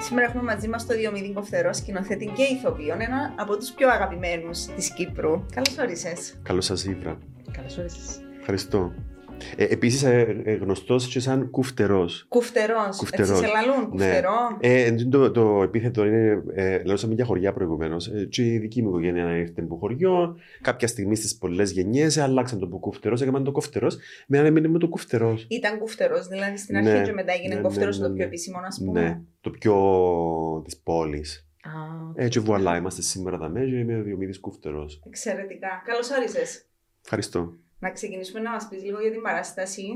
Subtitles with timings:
[0.00, 4.64] Σήμερα έχουμε μαζί μας το Διομήδη Κοφτερό, σκηνοθέτη και ηθοποιό, ένα από τους πιο αγαπημένους
[4.64, 5.44] της Κύπρου.
[5.54, 6.40] Καλώς όρισες.
[6.42, 7.18] Καλώς σας ήρθα.
[7.52, 8.20] Καλώς όρισες.
[8.38, 8.92] Ευχαριστώ.
[9.56, 12.08] Ε, Επίσης, ε, ε, γνωστός και σαν κουφτερό.
[12.28, 12.74] Κουφτερό.
[13.10, 14.30] Έτσι σε λαλούν, κουφτερό.
[14.60, 14.68] Ναι.
[14.68, 16.42] Ε, το, το επίθετο είναι.
[16.54, 18.06] Ε, Λαλούσαμε για χωριά προηγουμένως.
[18.08, 20.36] Ε, και η δική μου οικογένεια ήρθε από χωριό.
[20.60, 23.88] Κάποια στιγμή στις πολλές γενιές αλλάξαν το που κουφτερό, έκαναν το κουφτερό.
[24.26, 25.38] Με ένα μήνυμα το κουφτερό.
[25.48, 27.02] Ήταν κουφτερό, δηλαδή στην αρχή Ναι.
[27.02, 28.14] και μετά έγινε Ναι, κουφτερό ναι, ναι, το ναι.
[28.14, 29.00] πιο επίσημο, ας πούμε.
[29.00, 29.74] Ναι, το πιο
[30.64, 31.42] της πόλης.
[31.62, 31.70] Α,
[32.24, 33.66] Έτσι, βουαλά, είμαστε σήμερα τα μέσα.
[33.66, 35.00] Είμαι ο Διομήδης Κούφτερος.
[35.06, 35.82] εξαιρετικά.
[35.84, 36.64] Καλώς όρισες.
[37.04, 37.52] Ευχαριστώ.
[37.78, 39.86] Να ξεκινήσουμε να μας πεις λίγο για την παράσταση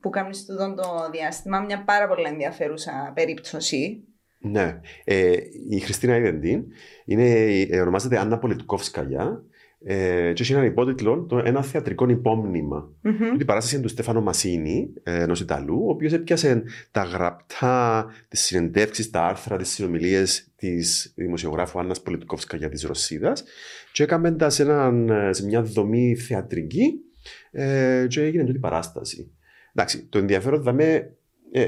[0.00, 1.60] που κάνεις τούτο το διάστημα.
[1.60, 4.04] Μια πάρα πολύ ενδιαφέρουσα περίπτωση.
[4.38, 4.80] Ναι.
[5.04, 5.36] Ε,
[5.68, 6.64] η Χριστίνα Ιδεντίν
[7.04, 7.30] είναι,
[7.70, 9.42] ε, ονομάζεται Άννα Πολιτικόφσκαγια
[9.84, 12.92] ε, και έχει έναν υπότιτλο το Ένα θεατρικό υπόμνημα.
[13.02, 13.40] Μμμ.
[13.40, 19.10] Η παράσταση είναι του Στέφανο Μασίνη, ενός Ιταλού, ο οποίος έπιασε τα γραπτά, τις συνεντεύξεις,
[19.10, 23.44] τα άρθρα, τις συνομιλίες της δημοσιογράφου Άννας Πολιτικόφσκαγια της Ρωσίδας
[23.92, 27.04] και έκαμε τα σε, έναν, σε μια δομή θεατρική
[27.50, 29.30] ε, και έγινε τούτη η παράσταση.
[29.74, 31.16] Εντάξει, το ενδιαφέρον θα με.
[31.52, 31.66] Ε,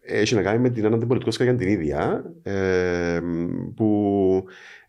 [0.00, 3.20] έχει να κάνει με την Άννα Πολιτικόφσκαγια την ίδια, ε,
[3.76, 4.44] που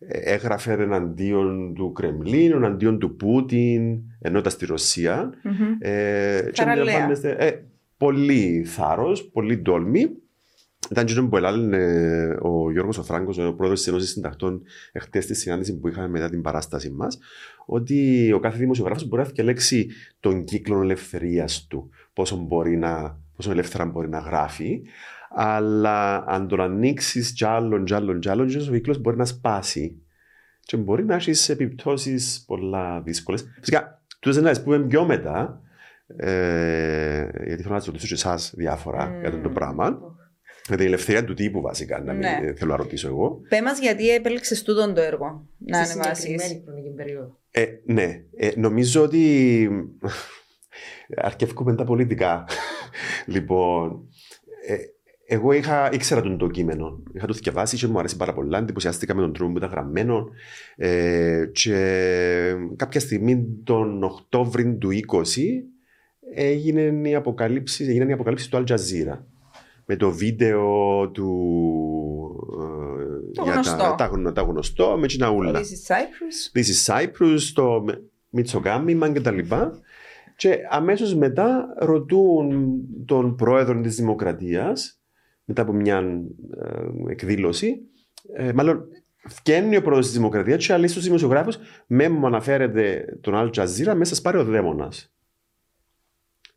[0.08, 5.34] έγραφε εναντίον του Κρεμλίνου, εναντίον του Πούτιν, ενώ ήταν στη Ρωσία.
[5.44, 5.78] Μμμ.
[5.80, 6.84] Ε, και Θαραλέα.
[6.84, 7.64] αντιλαμβάνεστε, ε,
[7.98, 10.10] πολύ θάρρος, πολύ τόλμη.
[10.90, 15.36] Ήταν και που έλεγε ο Γιώργος ο Φράγκος, ο πρόεδρος της Ένωσης Συντακτών, εχθές στη
[15.36, 17.20] συνάντηση που είχαμε μετά την παράσταση μας,
[17.66, 23.52] ότι ο κάθε δημοσιογράφος μπορεί να διαλέξει τον κύκλο ελευθερίας του, πόσο, μπορεί να, πόσο
[23.52, 24.82] ελεύθερα μπορεί να γράφει,
[25.30, 30.02] αλλά αν τον ανοίξεις κι άλλον, κι άλλον, κι άλλον, ο κύκλος μπορεί να σπάσει
[30.60, 33.48] και μπορεί να έχεις επιπτώσεις πολλά δύσκολες.
[33.60, 35.62] Φυσικά, τούτες να τις πούμε πιο μετά,
[36.18, 39.20] ε, γιατί θέλω να σα ρωτήσω και εσάς διάφορα Μμμ.
[39.20, 40.18] για αυτό το πράγμα.
[40.70, 42.54] Για την ελευθερία του τύπου, βασικά, να μην Ναι.
[42.56, 43.42] θέλω να ρωτήσω εγώ.
[43.50, 46.24] Πε μας γιατί επέλεξε τούτον το έργο να σε ανεβάσεις.
[46.24, 47.38] συγκεκριμένη χρονική περίοδο.
[47.52, 49.70] Ε, ναι, ε, νομίζω ότι
[51.16, 52.46] αρκεύκουμε τα πολιτικά.
[53.34, 54.08] λοιπόν,
[54.68, 54.76] ε,
[55.32, 57.04] εγώ είχα, ήξερα τον το κείμενο.
[57.14, 58.58] Είχα το διαβάσει και μου αρέσει πάρα πολλά.
[58.58, 60.30] Εντυπωσιάστηκα με τον τρόπο που ήταν γραμμένο.
[60.76, 61.76] Ε, και
[62.76, 65.24] κάποια στιγμή τον Οκτώβρη του 20
[66.34, 69.18] έγινε η αποκαλύψη, έγιναν οι αποκαλύψεις του Al Jazeera.
[69.92, 70.64] Με το βίντεο
[71.10, 71.30] του...
[72.60, 73.78] ε, Το για γνωστό.
[73.78, 75.52] Τα, τα, γνω- τα γνωστό με τσιναούλα.
[75.60, 76.58] This is Cyprus.
[76.60, 77.86] This is Cyprus, το
[78.30, 79.80] Μιτσοκάμιμα και τα λοιπά.
[80.36, 85.00] Και αμέσως μετά ρωτούν τον πρόεδρο της Δημοκρατίας,
[85.44, 85.98] μετά από μια
[87.08, 87.80] ε, εκδήλωση,
[88.34, 88.86] ε, μάλλον
[89.44, 91.58] βγαίνει ο πρόεδρος της Δημοκρατίας και λέει στους δημοσιογράφους
[91.88, 95.14] με μου αναφέρεται τον Al Jazeera, μέσα σας πάρει ο δαίμονας.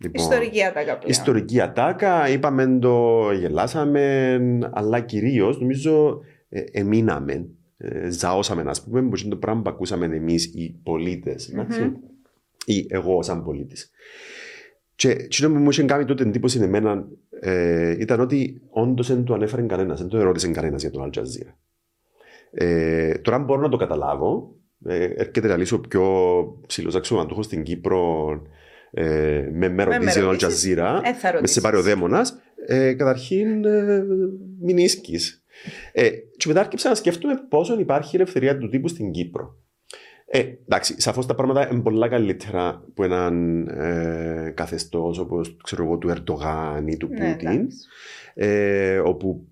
[0.02, 1.10] Λοιπόν, Ιστορική ατάκα πλέον.
[1.10, 4.38] Ιστορική ατάκα, είπαμε το, γελάσαμε,
[4.72, 7.46] αλλά κυρίως νομίζω ε, εμείναμε,
[7.76, 11.52] ε, ζαώσαμε, ας πούμε, που είναι το πράγμα που ακούσαμε εμείς οι πολίτες.
[11.54, 11.92] Μμμ.
[12.64, 13.90] Ή εγώ, σαν πολίτης.
[14.94, 17.06] Και εκείνο που μου είχε κάνει τότε εντύπωση εμένα
[17.40, 21.18] ε, ήταν ότι όντως δεν το ανέφερε κανένας, δεν το ερώτησε κανένας για τον Al
[21.18, 21.52] Jazeera.
[22.50, 24.54] Ε, τώρα μπορώ να το καταλάβω.
[24.84, 26.04] Ε, έρχεται να λύσω ο πιο
[26.66, 28.42] ψηλός αξιωματούχος στην Κύπρο
[28.94, 30.74] ε, με με ρωτήσει τον Al ρωτήσεις.
[30.76, 31.00] Jazeera.
[31.04, 31.52] Ε, θα Με ρωτήσεις.
[31.54, 32.38] σε πάρει ο δαίμονας.
[32.66, 34.04] Ε, καταρχήν, ε,
[34.60, 35.44] μην ίσκεις.
[35.92, 39.56] Ε, και μετά άρχισα να σκέφτομαι πόσο υπάρχει ελευθερία του τύπου στην Κύπρο.
[40.26, 45.56] Ε, εντάξει, σαφώς τα πράγματα είναι πολλά καλύτερα από έναν ε, καθεστώς όπως
[46.00, 47.76] του Ερντογάν ή του Ναι, Πούτιν, εντάξει.
[48.34, 49.46] ε, όπου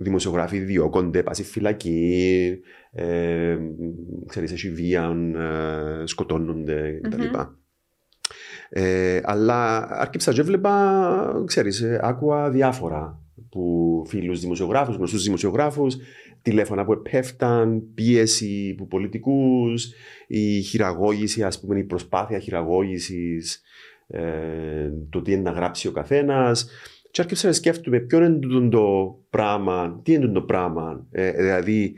[0.00, 2.58] δημοσιογράφοι διώκονται, πάσης φυλακή,
[2.92, 3.58] ε,
[4.26, 5.16] ξέρεις, έχει βία,
[6.02, 7.22] ε, σκοτώνονται κτλ.
[7.22, 7.61] Μμμ.
[8.74, 15.96] Ε, αλλά άρχισα και έβλεπα, ξέρεις, ε, άκουα διάφορα που φίλους δημοσιογράφους, γνωστούς δημοσιογράφους,
[16.42, 19.92] τηλέφωνα που επέφταν, πίεση που πολιτικούς,
[20.26, 23.62] η χειραγώγηση, ας πούμε, η προσπάθεια χειραγώγησης,
[24.06, 26.68] ε, το τι είναι να γράψει ο καθένας.
[27.10, 31.30] Και άρχισα να σκέφτομαι ποιο είναι τούτο το πράγμα, τι είναι τούτο το πράγμα, ε,
[31.32, 31.94] δηλαδή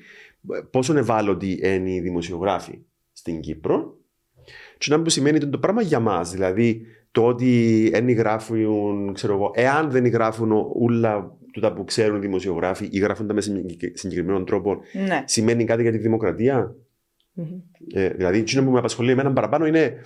[0.70, 2.78] πόσο ευάλωτοι είναι οι δημοσιογράφοι
[3.12, 3.98] στην Κύπρο
[4.84, 9.34] και να που σημαίνει τούτο το πράγμα για μας, δηλαδή το ότι δεν γράφουν, ξέρω
[9.34, 13.98] εγώ, εάν δεν γράφουν όλα τούτα που ξέρουν οι δημοσιογράφοι ή γράφουν τα με συγκεκ-
[13.98, 14.76] συγκεκριμένο τρόπο,
[15.06, 15.22] Ναι.
[15.26, 16.74] σημαίνει κάτι για τη δημοκρατία;
[17.32, 17.46] Μμμ.
[17.94, 20.02] Ε, δηλαδή, εκείνο που με απασχολεί εμένα παραπάνω είναι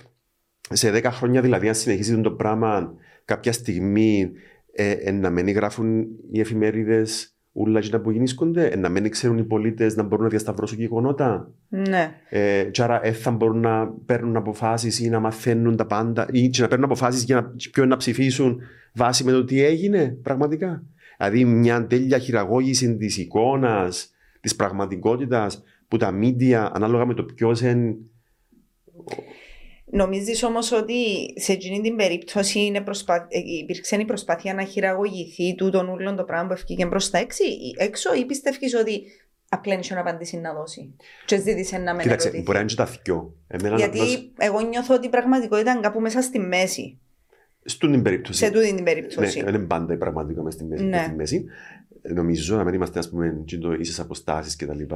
[0.69, 2.93] σε 10 χρόνια, δηλαδή, αν συνεχίσει το πράγμα
[3.25, 4.31] κάποια στιγμή
[4.71, 9.37] ε, ε, να μην γράφουν οι εφημερίδες Ούλα και που γίνησκονται, ε, να μην ξέρουν
[9.37, 11.51] οι πολίτες να μπορούν να διασταυρώσουν γεγονότα.
[11.69, 12.15] Ναι.
[12.29, 16.49] Ε, και άρα ε, θα μπορούν να παίρνουν αποφάσεις ή να μαθαίνουν τα πάντα ή
[16.49, 18.59] και να παίρνουν αποφάσεις για να, ποιον να ψηφίσουν
[18.93, 20.83] βάσει με το τι έγινε πραγματικά.
[21.17, 27.61] Δηλαδή μια τέλεια χειραγώγηση της εικόνας, της πραγματικότητας που τα μίντια ανάλογα με το ποιος
[27.61, 27.95] είναι.
[29.91, 30.93] Νομίζεις όμως ότι
[31.35, 33.27] σε εκείνη την περίπτωση είναι προσπα...
[33.29, 37.43] ε, υπήρξε η προσπάθεια να χειραγωγηθεί τούτον ούλον το πράγμα που έφυγε προς τα έξι,
[37.77, 39.03] έξω ή πιστεύεις ότι
[39.49, 40.95] απλά είναι να απαντήσει να δώσει.
[41.25, 43.35] Και ζήτησε να με Κοίταξε, μπορεί να είναι και τα δυο.
[43.47, 46.99] Εμένα Γιατί απλώς- εγώ νιώθω ότι η πραγματικότητα είναι κάπου μέσα στη μέση.
[47.63, 48.45] Στον την περίπτωση.
[48.45, 49.37] Σε τούτη την περίπτωση.
[49.37, 50.83] Ναι, δεν είναι πάντα η πραγματικότητα μες στη μέση.
[50.83, 50.89] Ναι.
[50.89, 51.45] μες στη μέση.
[52.13, 53.43] Νομίζω να μην είμαστε, ας πούμε,
[53.79, 54.95] ίσες αποστάσεις κτλ.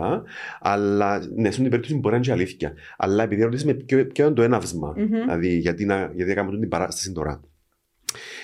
[0.61, 2.73] Αλλά ναι, στον την περίπτωση μπορεί να είναι και αλήθεια.
[2.97, 5.05] Αλλά επειδή ρωτήσαμε με ποιο, ποιο είναι το έναυσμα, Μμμ.
[5.05, 7.41] δηλαδή γιατί, να, γιατί να κάνουμε την παράσταση τώρα.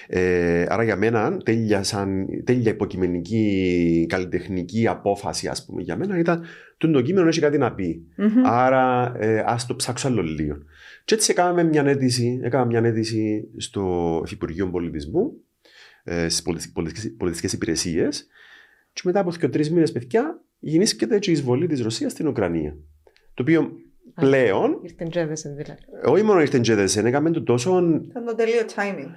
[0.07, 6.43] Ε, άρα για μένα τέλεια, σαν, τέλεια υποκειμενική καλλιτεχνική απόφαση ας πούμε για μένα ήταν
[6.77, 8.05] το το κείμενο έχει κάτι να πει.
[8.15, 8.45] Μμμ.
[8.45, 10.57] Άρα ε, ας το ψάξω άλλο λίγο.
[11.05, 15.31] Και έτσι έκαναμε μια αίτηση, έκανα μια αίτηση στο Υφυπουργείο Πολιτισμού,
[16.03, 18.27] ε, στις πολιτι- πολιτικές, πολιτικές υπηρεσίες
[19.01, 22.77] και μετά από δύο τρει μήνες παιδιά γεννήσκεται και η εισβολή της Ρωσίας στην Ουκρανία.
[23.33, 23.71] Το οποίο
[24.15, 25.79] πλέον, Ήρθε τζέβεσαι δηλαδή.
[26.05, 27.77] όχι μόνο ήρθε τζέδεσεν, έκαμε το τόσο
[28.09, 29.09] Ήταν το τελείο timing.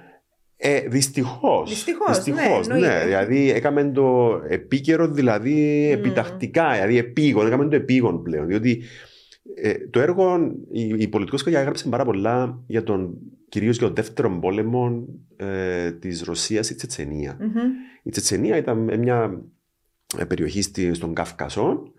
[0.55, 1.69] ε, δυστυχώς.
[1.69, 3.05] Δυστυχώς, ναι, εννοείται.
[3.05, 5.53] Δηλαδή, έκαμε το επίκαιρο, δηλαδή
[5.85, 5.99] Μμμ.
[5.99, 8.47] επιτακτικά, δηλαδή επίγον, έκαμε το επίγον πλέον.
[8.47, 8.81] Διότι
[9.55, 10.37] ε, το έργο,
[10.71, 13.17] η, η πολιτικό σκοπιά έγραψε πάρα πολλά για τον
[13.49, 17.37] κυρίως για τον δεύτερο πόλεμο ε, της Ρωσίας, η Τσετσενία.
[17.39, 17.71] Μμμ.
[18.03, 19.37] Η Τσετσενία ήταν μια ε,
[20.27, 21.91] περιοχή στη- στον Καυκασό,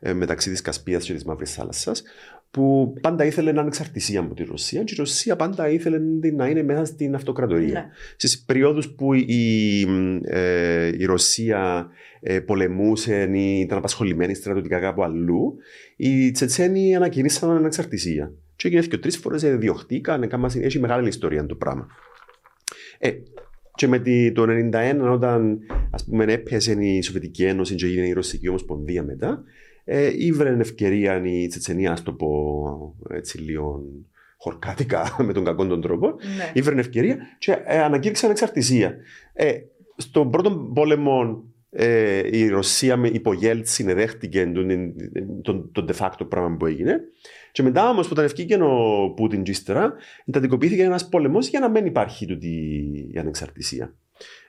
[0.00, 2.02] ε, μεταξύ της Κασπίας και της Μαύρης Θάλασσας,
[2.50, 5.98] που πάντα ήθελε να ανεξαρτησία από τη Ρωσία και η Ρωσία πάντα ήθελε
[6.36, 7.72] να είναι μέσα στην αυτοκρατορία.
[7.72, 7.86] Ναι.
[8.16, 9.80] Στις περιόδους που η,
[10.24, 11.88] ε, η Ρωσία
[12.20, 15.56] ε, πολεμούσε ή ήταν απασχολημένη στρατιωτικά κάπου αλλού,
[15.96, 18.32] οι Τσετσένοι ανακηρύσσαν ανεξαρτησία.
[18.56, 21.86] Και έγινε και τρεις φορές διωχτήκαν, έκαναν- έχει μεγάλη ιστορία το πράγμα.
[22.98, 23.10] Ε,
[23.78, 25.58] και με τη, το 1991 όταν
[25.90, 29.42] ας πούμε έπιασε η Σοβιετική Ένωση και έγινε η Ρωσική Ομοσπονδία μετά,
[29.84, 33.84] ε, ήβρε ευκαιρία η Τσετσενία, να το πω έτσι λίγο
[34.36, 36.50] χορκάτικα με τον κακό τον τρόπο, Ναι.
[36.52, 38.96] ήβρε ευκαιρία και ε, ανακήρυξε ανεξαρτησία.
[39.32, 39.52] Ε,
[39.96, 44.94] στον πρώτο πόλεμο ε, η Ρωσία με υπογέλτ συνεδέχτηκε τον,
[45.42, 47.00] τον, τον de facto πράγμα που έγινε.
[47.58, 49.94] Και μετά όμως που όταν ευκήκε ο Πούτιν και ύστερα,
[50.24, 52.48] εντατικοποιήθηκε ένας πόλεμο για να μην υπάρχει τούτη
[53.14, 53.94] η ανεξαρτησία.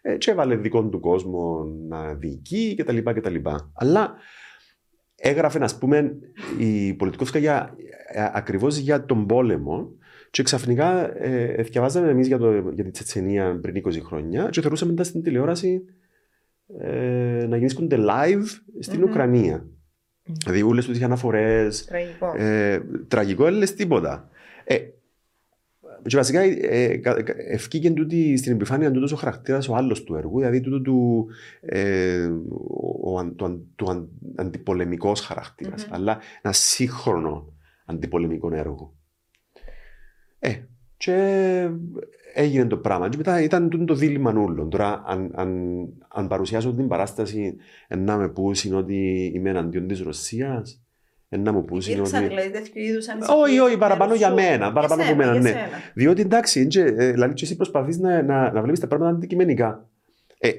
[0.02, 2.98] Ε, και έβαλε δικό του κόσμο να διοικεί κτλ.
[2.98, 3.36] κτλ.
[3.74, 4.14] Αλλά
[5.16, 6.18] έγραφε, ας πούμε,
[6.60, 7.76] η πολιτικόφσκα για,
[8.34, 9.92] ακριβώς για τον πόλεμο.
[10.32, 14.92] Και ξαφνικά ε, διαβάζαμε εμείς για, το- για τη Τσετσενία πριν 20 χρόνια και θεωρούσαμε
[14.92, 15.82] μετά στην τηλεόραση
[16.80, 18.46] ε, να γίνονται live
[18.80, 19.10] στην Μμμ.
[19.10, 19.68] Ουκρανία.
[20.38, 21.68] Δηλαδή, όλε του αναφορέ.
[21.88, 22.34] Τραγικό.
[22.38, 24.30] Ε, τραγικό, δεν λες τίποτα.
[24.64, 24.78] Ε,
[26.08, 30.16] και βασικά ε, κα- κα- ευκήγεν τούτη στην επιφάνεια τούτος ο χαρακτήρας ο άλλος του
[30.16, 31.28] έργου, δηλαδή τούτο του,
[31.62, 32.26] ε,
[32.68, 35.94] ο, ο, αν- το, αν- το αν- αντιπολεμικός χαρακτήρας, Μμμ.
[35.94, 37.54] αλλά ένα σύγχρονο
[37.86, 38.94] αντιπολεμικό έργο.
[40.40, 40.54] Ε,
[41.00, 41.70] και
[42.34, 43.10] έγινε το πράγμα.
[43.10, 44.70] Και μετά ήταν τούτο το δίλημα όλων.
[44.70, 47.56] Τώρα, αν, αν, αν παρουσιάσω την παράσταση,
[47.88, 50.82] ε, να με πούσουν ότι είμαι εναντίον της Ρωσίας,
[51.30, 52.28] ε, να μου πούσουν Υπήρξαν ότι...
[52.28, 53.38] δηλαδή τέτοιου είδους ανησυχίε.
[53.42, 55.56] Όχι, όχι, παραπάνω για μένα, παραπάνω από μένα, ναι.
[55.94, 59.90] Διότι εντάξει, έντζε, ε, δηλαδή και εσύ προσπαθείς να, να, να βλέπεις τα πράγματα αντικειμενικά.
[60.40, 60.52] Ε,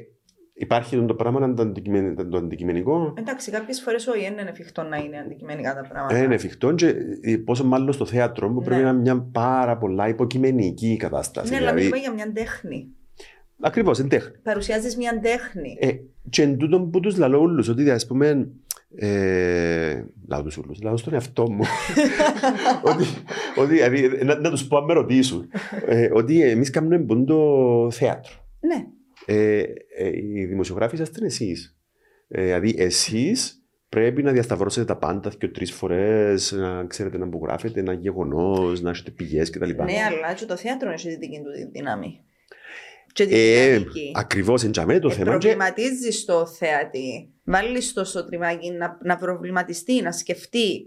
[0.60, 4.96] υπάρχει το πράγμα το, αντικειμεν- το αντικειμενικό, Εντάξει, κάποιες φορές όχι, δεν είναι εφικτό να
[4.96, 6.16] είναι αντικειμενικά τα πράγματα.
[6.16, 8.86] ε, είναι εφικτό και ε, πόσο μάλλον στο θέατρο που πρέπει Ναι.
[8.86, 11.50] να είναι μια πάρα πολλά υποκειμενική κατάσταση.
[11.50, 12.88] Ναι, αλλά δηλαδή, μιλούμε για μια τέχνη.
[13.60, 14.36] ακριβώς, είναι τέχνη.
[14.42, 15.76] Παρουσιάζεις μια τέχνη.
[15.80, 15.90] Ε,
[16.30, 18.48] και εν τούτον που τους λαλώ όλους, ότι ας πούμε,
[18.94, 21.64] ε, λάω τους όλους, λάω στον εαυτό μου,
[22.90, 23.04] ότι,
[23.56, 25.48] ότι, δηλαδή, να, να τους πω αν με ρωτήσουν,
[25.86, 28.32] ε, ότι εμείς κάνουμε πόντο θέατρο.
[28.60, 28.86] Ναι.
[29.26, 29.62] Ε,
[29.96, 31.76] ε, οι δημοσιογράφοι είσαστε εσείς.
[32.28, 37.80] Ε, δηλαδή, εσείς πρέπει να διασταυρώσετε τα πάντα και τρεις φορές, να ξέρετε να απογράφετε
[37.80, 39.64] ένα γεγονός, να έχετε πηγές κτλ.
[39.70, 39.76] Ναι,
[40.08, 42.20] αλλά και το θέατρο έχει τη δική του τη δύναμη.
[43.12, 44.12] Και τη Ε, δυναμική.
[44.14, 45.24] Ακριβώς εντιαμέ το Ε, θέμα.
[45.24, 47.32] Και, προβληματίζεις το θεατή.
[47.44, 50.86] Βάλεις το στο τριμάκι να, να προβληματιστεί, να σκεφτεί.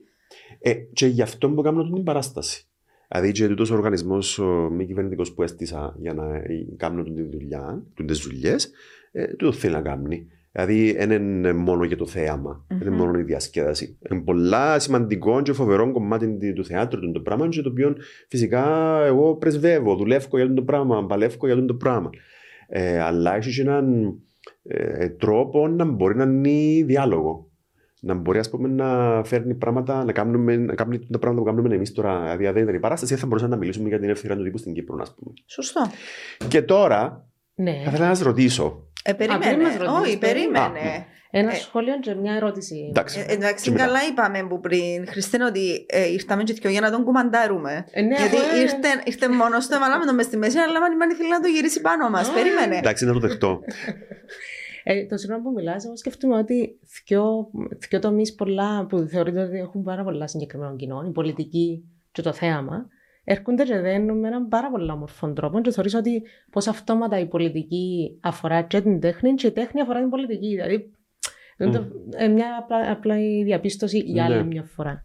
[0.62, 2.68] ε, και γι' αυτό που κάνω την παράσταση.
[3.14, 4.42] Δηλαδή, και τούτος ο οργανισμός
[4.72, 8.72] μη κυβερνητικός που έστησα για να ε, κάνω τη δουλειά, τι δουλειές,
[9.12, 10.28] ε, τούτο θέλει να κάνει.
[10.52, 12.98] Δηλαδή, δεν είναι μόνο για το θέαμα, δεν είναι Μμμ.
[12.98, 13.98] μόνο η διασκέδαση.
[14.10, 17.96] Είναι πολλά σημαντικό και φοβερό κομμάτι του θεάτρου το πράγμα, και το οποίο
[18.28, 22.10] φυσικά εγώ πρεσβεύω, δουλεύω για αυτό το πράγμα, παλεύω για αυτό το πράγμα.
[22.68, 24.16] Ε, αλλά έχεις και έναν
[24.64, 27.52] ε, τρόπο να μπορεί να είναι διάλογο.
[28.06, 31.76] Να μπορεί ας πούμε, να φέρνει πράγματα, να κάνουμε, να κάνουμε τα πράγματα που κάνουμε
[31.76, 32.22] εμείς τώρα.
[32.22, 34.58] Δηλαδή, αν δεν ήταν η παράσταση, θα μπορούσαμε να μιλήσουμε για την ελευθερία του τύπου
[34.58, 35.34] στην Κύπρο, ας πούμε.
[35.46, 35.82] Σωστό.
[36.48, 37.72] Και τώρα, Ναι.
[37.84, 38.88] θα ήθελα να σας ρωτήσω.
[39.04, 39.64] Ε, Α, πριν περίμενε.
[39.64, 41.06] μας ρωτήσεις, Όχι, περίμενε.
[41.36, 42.76] Ένα Ε, σχόλιο και μια ερώτηση.
[42.90, 43.26] Εντάξει.
[43.28, 43.86] Ε, εντάξει, Και μετά.
[43.86, 47.86] καλά είπαμε που πριν, Χριστίνα, ότι ε, ήρθαμε και δυο για να τον κουμαντάρουμε.
[47.92, 50.78] Ε, ναι, Γιατί εγώ, ε, ήρθε, ήρθε μόνος του, έβαλαμε τον μες στη μέση, αλλά
[51.02, 52.30] αν ήθελε να το γυρίσει πάνω μας.
[52.30, 52.34] Α.
[52.34, 52.78] Περίμενε.
[52.78, 53.60] Εντάξει, να το δεχτώ.
[54.84, 57.50] Ε, το σύγχρονο που μιλάς, εγώ σκέφτομαι ότι δυο,
[57.90, 62.34] δυο τομείς πολλά που θεωρείται ότι έχουν πάρα πολλά συγκεκριμένο κοινό, η πολιτική και το
[62.34, 62.88] θέαμα,
[63.24, 67.26] έρχονται και δένουν με έναν πάρα πολύ όμορφο τρόπο και θεωρείς ότι πως αυτόματα η
[67.26, 70.48] πολιτική αφορά και την τέχνη και η τέχνη αφορά την πολιτική.
[70.48, 70.92] Δηλαδή,
[71.58, 71.86] είναι το-
[72.18, 74.44] ε, μια απλά, απλά η διαπίστωση για άλλη Ναι.
[74.44, 75.02] μια φορά.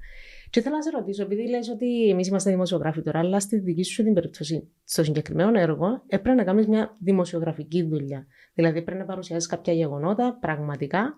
[0.50, 3.82] Και ήθελα να σε ρωτήσω, επειδή λες ότι εμείς είμαστε δημοσιογράφοι τώρα, αλλά στη δική
[3.82, 8.26] σου την περίπτωση, στο συγκεκριμένο έργο, έπρεπε να κάνεις μια δημοσιογραφική δουλειά.
[8.54, 11.14] Δηλαδή, πρέπει να παρουσιάσεις κάποια γεγονότα πραγματικά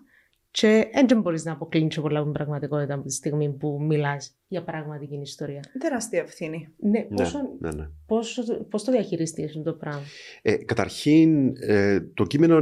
[0.51, 4.63] και δεν μπορείς να αποκλίνεις πολλά από την πραγματικότητα από τη στιγμή που μιλάς για
[4.63, 5.63] πραγματική ιστορία.
[5.79, 6.73] Τεράστια ευθύνη.
[6.77, 7.89] Ναι, ναι, πόσο, ναι, ναι.
[8.05, 10.01] πόσο, πώς το διαχειριστείς αυτό το πράγμα;
[10.41, 12.61] Ε, καταρχήν, ε, το κείμενο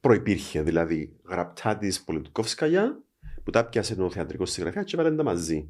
[0.00, 3.02] προπήρχε, δηλαδή γραπτά της Πολιτικόφσκαγια,
[3.46, 5.68] που τα πιάσε ο θεατρικό συγγραφέα και βάλανε τα μαζί.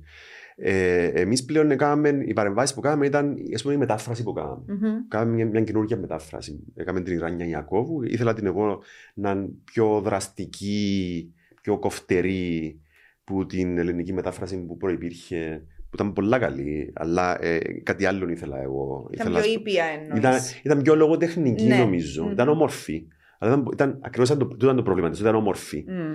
[0.57, 4.63] Ε, Εμείς πλέον έκαναμε, οι παρεμβάσεις που κάναμε ήταν ας πούμε, η μετάφραση που κάναμε.
[4.67, 5.09] Μμμ.
[5.09, 6.65] Κάναμε μια, μια καινούργια μετάφραση.
[6.75, 8.03] Έκαμε την Ιράνια Ιακώβου.
[8.03, 8.83] Ήθελα την εγώ
[9.15, 12.81] να είναι πιο δραστική, πιο κοφτερή
[13.25, 18.63] που την ελληνική μετάφραση που προϋπήρχε, που ήταν πολλά καλή, αλλά ε, κάτι άλλο ήθελα
[18.63, 19.09] εγώ.
[19.13, 20.19] Ήταν ήθελα πιο στο- ήπια εννοείς.
[20.19, 21.77] ήταν, ήταν πιο λογοτεχνική Ναι.
[21.77, 22.23] νομίζω.
[22.25, 22.33] Μμμ.
[22.33, 23.07] Ήταν όμορφη.
[23.39, 25.85] Αλλά ήταν, ήταν, ακριβώς ήταν το, τούτο ήταν το πρόβλημα της, ήταν όμορφη.
[25.89, 26.15] Μμ.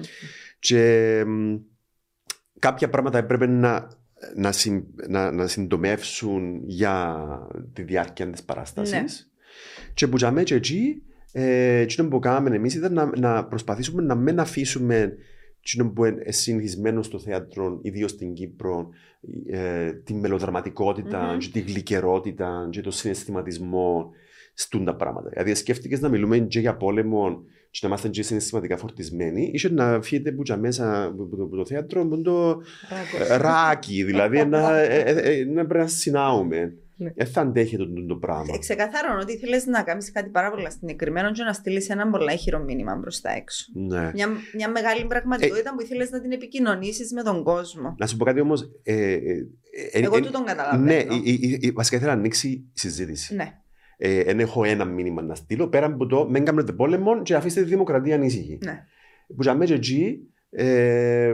[0.59, 1.55] Και μ,
[2.59, 3.87] κάποια πράγματα έπρεπε να,
[4.35, 7.25] να, συν- να, να συντομεύσουν για
[7.73, 8.93] τη διάρκεια της παράστασης.
[8.93, 9.03] Ναι.
[9.93, 11.01] Και που τζαμέ και εκεί,
[11.31, 15.15] ε, εκείνο που κάναμε εμείς ήταν να, να προσπαθήσουμε να μην αφήσουμε
[15.59, 18.89] εκείνο που είναι συνηθισμένος στο θέατρο, ιδίως στην Κύπρο,
[19.47, 21.37] ε, τη μελοδραματικότητα, Μμμ.
[21.37, 24.11] και τη γλυκερότητα και το συναισθηματισμό
[24.62, 25.30] στούν τα πράγματα.
[25.30, 30.01] Δηλαδή σκέφτηκες να μιλούμε και για πόλεμο και να είμαστε και συναισθηματικά φορτισμένοι, ίσως να
[30.01, 32.62] φύγετε που τζα μέσα από το, από το θέατρο με το
[33.30, 36.74] ε, ράκι, δηλαδή να, ε, ε, ε, να πρέπει να συνάουμε.
[36.96, 37.12] Ναι.
[37.15, 38.53] Δεν θα αντέχετε το, το πράγμα.
[38.53, 42.34] Ε, Ξεκαθαρόν ότι θέλει να κάνεις κάτι πάρα πολύ συγκεκριμένο και να στείλεις ένα πολλά
[42.34, 43.65] ηχηρό μήνυμα προ τα έξω.
[43.74, 44.12] Ναι.
[44.13, 47.96] Μια, μια μεγάλη πραγματικότητα που ήθελες να την επικοινωνήσεις με τον κόσμο.
[47.98, 48.62] Να σου πω κάτι όμως.
[48.84, 49.18] Ε, ε,
[49.91, 51.15] ε, Εγώ ε, του τον Ναι, καταλαβαίνω.
[51.24, 53.36] η- η- η- βασικά ήθελα να ανοίξει η συζήτηση.
[53.36, 53.61] Ναι.
[54.03, 57.62] Ε, δεν έχω ένα μήνυμα να στείλω πέρα από το μην κάνετε πόλεμο και αφήστε
[57.62, 58.58] τη δημοκρατία ανήσυχη.
[58.63, 58.86] ναι.
[59.27, 60.65] Που για μένα εκεί ε,
[61.25, 61.34] ε,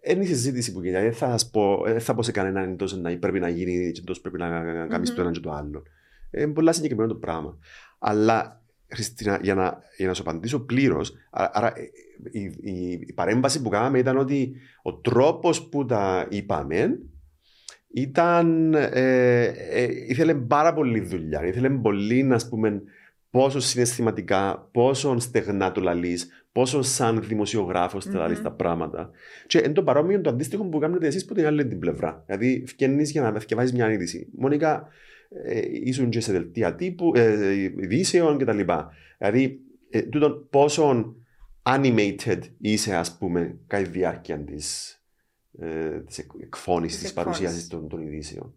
[0.00, 1.02] ε, είναι η συζήτηση που γίνεται.
[1.02, 4.02] Δεν θα, σας πω, δεν θα πω σε κανέναν τόσο να πρέπει να γίνει και
[4.04, 5.16] τόσο πρέπει να κάνεις Μμμ.
[5.16, 5.82] το ένα και το άλλο.
[6.30, 7.58] Ε, Είναι πολλά συγκεκριμένο το πράγμα.
[7.98, 11.90] Αλλά Χριστίνα, για να, για να σου απαντήσω πλήρως, άρα ε,
[12.30, 16.98] η, η, η παρέμβαση που κάναμε ήταν ότι ο τρόπος που τα είπαμε
[17.94, 18.74] ήταν.
[18.74, 21.46] Ε, ε, ήθελε πάρα πολύ δουλειά.
[21.46, 22.82] Ήθελε πολύ να πούμε
[23.30, 28.44] πόσο συναισθηματικά, πόσο στεγνά το λαλείς, πόσο σαν δημοσιογράφος τα λαλείς Μμμ.
[28.44, 29.10] τα πράγματα.
[29.46, 32.22] Και είναι το παρόμοιο το αντίστοιχο που κάνετε εσείς που την άλλη την πλευρά.
[32.26, 34.28] Δηλαδή, βγαίνει για να διαβάζει μια είδηση.
[34.36, 34.88] Μόνικα,
[35.44, 38.60] ε, ήσουν και σε δελτία τύπου, ε, ειδήσεων κτλ.
[39.18, 39.60] Δηλαδή,
[39.90, 41.14] ε, τούτον πόσο
[41.62, 44.98] animated είσαι, ας πούμε, κατά τη διάρκεια της,
[45.60, 47.88] ε, της εκ- εκφώνησης, Της της παρουσίασης εκφώνησης.
[47.90, 48.54] των, των ειδήσεων.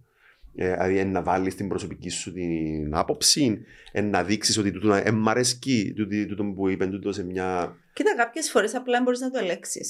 [0.56, 3.62] Ε, δηλαδή, εν να βάλεις την προσωπική σου την άποψη,
[3.92, 7.76] εν να δείξεις ότι τούτο ε, μ' αρέσκει τούτο, τούτο που είπε τούτο σε μια...
[7.94, 9.82] Κοίτα, κάποιες φορές απλά μπορείς να το ελέξει.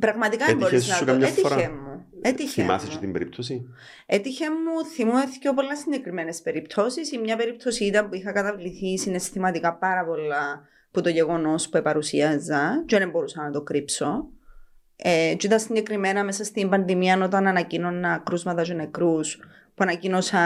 [0.00, 1.04] Πραγματικά δεν Έτυχε μπορείς σου να το.
[1.04, 2.04] καμιά Έτυχε φορά; μου.
[2.20, 3.00] Έτυχε Θυμάσαι και μου.
[3.00, 3.64] την περίπτωση;
[4.06, 7.12] Έτυχε μου, θυμώθηκε πολλά συγκεκριμένες περιπτώσεις.
[7.12, 12.82] Η μια περίπτωση ήταν που είχα καταβληθεί συναισθηματικά πάρα πολλά που το γεγονός που παρουσίαζα
[12.86, 14.28] και δεν μπορούσα να το κρύψω.
[14.96, 19.36] Ε, και ήταν συγκεκριμένα μέσα στην πανδημία όταν ανακοίνωνα κρούσματα και νεκρούς,
[19.74, 20.40] που ανακοίνωσα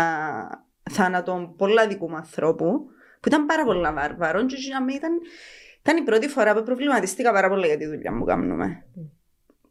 [0.90, 2.84] θάνατον πολλά δικού μου ανθρώπου,
[3.20, 4.46] που ήταν πάρα πολλά βάρβαρο.
[4.46, 5.12] Και για μένα ήταν,
[5.80, 8.84] ήταν η πρώτη φορά που προβληματίστηκα πάρα πολύ για τη δουλειά που κάνουμε.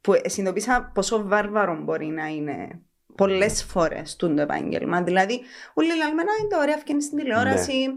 [0.02, 2.82] Που συνειδητοποίησα πόσο βάρβαρο μπορεί να είναι
[3.16, 5.04] πολλές φορές το επάγγελμα.
[5.04, 5.42] Δηλαδή,
[5.74, 7.88] όλοι λένε να είναι ωραία, βγαίνεις στην τηλεόραση.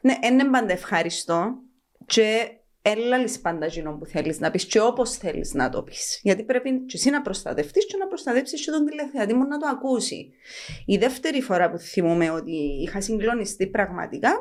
[0.00, 1.54] Ναι, είναι πάντα ευχαριστώ.
[2.06, 2.50] Και
[2.86, 6.20] έλα λες πάντα εκείνο που θέλεις να πεις και όπως θέλεις να το πεις.
[6.22, 9.66] Γιατί πρέπει και εσύ να προστατευτείς και να προστατεύσεις και τον τηλεθεατή μου να το
[9.66, 10.32] ακούσει.
[10.86, 14.32] Η δεύτερη φορά που θυμούμαι ότι είχα συγκλονιστεί πραγματικά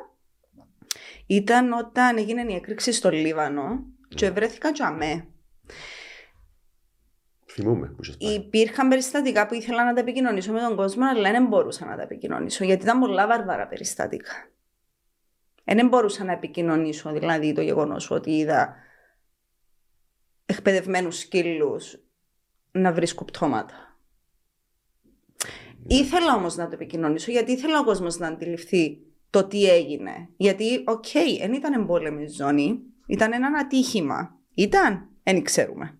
[1.26, 5.28] ήταν όταν έγινε η έκρηξη στο Λίβανο και βρέθηκα και αμέ.
[7.46, 8.34] Θυμούμαι που είχες πάει.
[8.34, 12.02] Υπήρχαν περιστατικά που ήθελα να τα επικοινωνήσω με τον κόσμο, αλλά δεν μπορούσα να τα
[12.02, 14.34] επικοινωνήσω γιατί ήταν πολλά βάρβαρα περιστατικά.
[15.63, 18.75] Δεν μπορούσα να επικοινωνήσω δηλαδή το γεγονός ότι είδα
[20.46, 21.98] εκπαιδευμένους σκύλους
[22.72, 23.98] να βρίσκουν πτώματα.
[25.88, 28.98] Ήθελα όμως να το επικοινωνήσω γιατί ήθελα ο κόσμος να αντιληφθεί
[29.29, 30.29] το τι έγινε.
[30.38, 34.39] Γιατί, OK, okay, δεν ήταν εμπόλεμη ζώνη, ήταν ένα ατύχημα.
[34.53, 35.98] Ήταν, δεν ξέρουμε.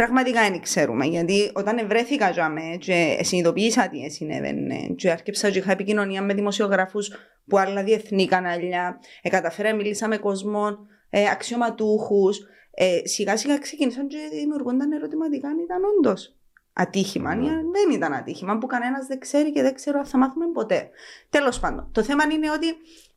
[0.00, 5.72] Πραγματικά δεν ξέρουμε, γιατί όταν βρέθηκα για και συνειδητοποίησα τι συνέβαινε και άρχισα και είχα
[5.72, 7.12] επικοινωνία με δημοσιογράφους
[7.46, 10.78] που άλλα διεθνή κανάλια, ε, καταφέρα μίλησα με κόσμο,
[11.10, 12.38] ε, αξιωματούχους,
[12.70, 16.36] ε, σιγά σιγά ξεκίνησαν και δημιουργούνταν ερωτηματικά αν ήταν όντως
[16.72, 17.34] ατύχημα.
[17.34, 17.42] Mm.
[17.72, 20.90] Δεν ήταν ατύχημα που κανένας δεν ξέρει και δεν ξέρω αν θα μάθουμε ποτέ.
[21.30, 22.66] Τέλος πάντων, το θέμα είναι ότι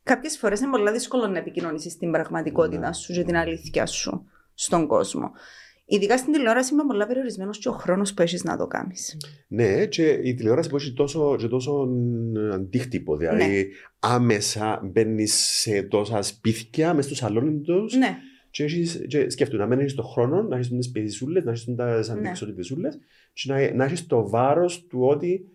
[0.02, 2.96] κάποιες φορές είναι πολύ δύσκολο να επικοινωνήσεις την πραγματικότητα mm.
[2.96, 5.32] σου και την αλήθεια σου στον κόσμο.
[5.86, 9.16] Ειδικά στην τηλεόραση είμαι πολύ περιορισμένος και ο χρόνος που έχεις να το κάνεις.
[9.48, 11.88] Ναι, και η τηλεόραση που έχει τόσο, και τόσο
[12.52, 13.16] αντίκτυπο.
[13.16, 13.62] Δηλαδή, ναι.
[13.98, 17.96] άμεσα μπαίνεις σε τόσα σπίτια, μες στο σαλόνι τους.
[17.96, 18.16] Ναι.
[18.50, 21.74] Και, έχεις, και σκέφτομαι να μένεις στον χρόνο, να έχεις τις παιδισούλε, να έχεις τι
[22.12, 22.94] αντιξωτητεσούλε, ναι.
[23.32, 25.48] και να, να έχεις το βάρος του ότι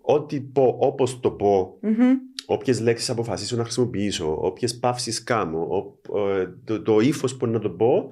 [0.00, 2.16] ό,τι πω, όπως το πω, mm-hmm.
[2.46, 5.68] όποιες λέξεις αποφασίσω να χρησιμοποιήσω, όποιες παύσεις κάνω,
[6.38, 8.08] ε, το, το ύφος που να το πω,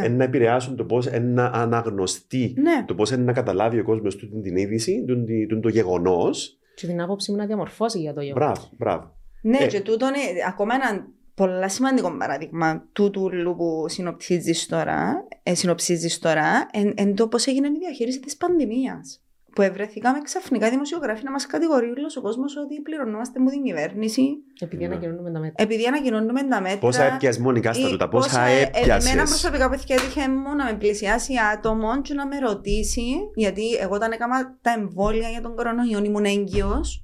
[0.00, 0.08] ναι.
[0.08, 2.84] να επηρεάσουν το πώς να αναγνωστεί, ναι.
[2.86, 5.04] το πώς να καταλάβει ο κόσμος την είδηση,
[5.48, 6.58] το, το γεγονός.
[6.74, 8.48] Και την άποψη μου να διαμορφώσει για το γεγονός.
[8.48, 9.16] Μπράβο, μπράβο.
[9.42, 9.66] Ναι, ε.
[9.66, 16.68] και τούτο είναι ακόμα ένα πολύ σημαντικό παράδειγμα τούτου που συνοψίζεις τώρα, ε, συνοψίζεις τώρα
[16.72, 19.20] εν, εν το πώς έγινε η διαχείριση της πανδημίας
[19.56, 24.22] που ευρεθήκαμε ξαφνικά δημοσιογράφοι να μας κατηγορεί όλος ο κόσμος ότι πληρωνόμαστε μου την κυβέρνηση.
[24.60, 24.92] Επειδή ναι.
[24.92, 25.64] ανακοινώνουμε τα μέτρα.
[25.64, 26.78] Επειδή ανακοινώνουμε τα μέτρα.
[26.78, 29.08] Πόσα έπιασε μόνικα στα τούτα, πόσα έπιασε.
[29.08, 33.94] Εμένα προσωπικά παιδιά έτυχε μου να με πλησιάσει άτομο και να με ρωτήσει, γιατί εγώ
[33.94, 37.00] όταν έκανα τα εμβόλια για τον κορονοϊό ήμουν έγκυος.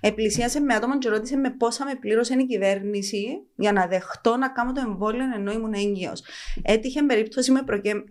[0.00, 3.24] Επλησίασε με άτομο και ρώτησε με πόσα με πλήρωσε η κυβέρνηση
[3.56, 6.22] για να δεχτώ να κάνω το εμβόλιο ενώ ήμουν έγκυος.
[6.62, 7.60] Έτυχε περίπτωση με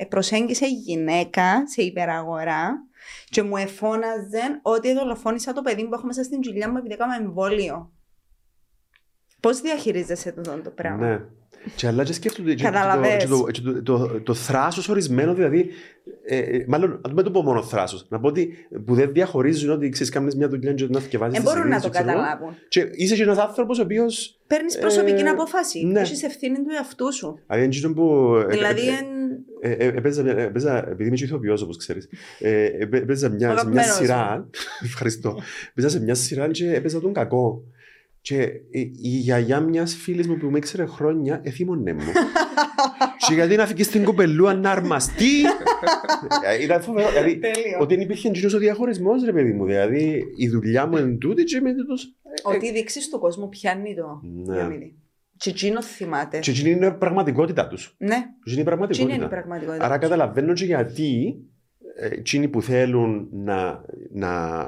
[0.10, 2.86] προσέγγισε γυναίκα σε υπεραγορά
[3.30, 7.16] και μου εφώναζε ότι δολοφόνησα το παιδί που έχω μέσα στην κοιλιά μου επειδή έκανα
[7.16, 7.92] εμβόλιο.
[9.40, 11.20] Πώς διαχειρίζεσαι το, το πράγμα; Ναι.
[11.75, 12.70] Και αλλά και σκέφτονται και,
[13.27, 15.70] το, το, το, το, το θράσος ορισμένο, δηλαδή.
[16.25, 18.06] Ε, ε, μάλλον, να το πω μόνο θράσος.
[18.10, 21.44] Να πω ότι που δεν διαχωρίζουν ότι ξέρεις, κάνεις μια δουλειά και να θυκευάζεις.
[21.44, 22.56] Δεν μπορούν να το καταλάβουν.
[22.68, 24.40] Και είσαι και ένας άνθρωπος ο οποίος.
[24.48, 25.86] Παίρνεις προσωπική ε, απόφαση.
[25.86, 26.00] Ναι.
[26.00, 27.40] Έχεις ευθύνη του εαυτού σου.
[28.50, 28.82] Δηλαδή.
[29.62, 32.10] Έπαιζα, επειδή είμαι ηθοποιός, όπως ξέρεις,
[32.79, 34.50] έπαιζα μια σειρά.
[34.86, 35.40] Ευχαριστώ.
[35.70, 37.64] Έπαιζα σε μια σειρά και έπαιζα τον κακό.
[38.22, 38.42] Και
[39.01, 42.12] η γιαγιά μιας φίλης μου που με ήξερε χρόνια εθίμωνε μου.
[43.27, 45.31] και γιατί να φύγεις στην κοπελούα να αρμαστεί;
[46.62, 47.10] Ήταν φοβερό.
[47.10, 47.40] Δηλαδή,
[47.79, 49.66] ότι δεν υπήρχε ο διαχωρισμός, ρε παιδί μου.
[49.66, 51.84] Δηλαδή, η δουλειά μου είναι τούτη και με το.
[52.44, 54.22] Ότι δείξεις του κόσμου πιάνει το.
[54.46, 54.68] Ναι.
[55.38, 56.40] Και εκείνο θυμάται.
[56.40, 57.96] Και εκείνη είναι η πραγματικότητα τους.
[57.98, 58.16] Ναι.
[58.46, 59.86] είναι η πραγματικότητα.
[59.86, 61.40] Άρα καταλαβαίνω και γιατί
[61.96, 64.62] εκείνοι που θέλουν να, να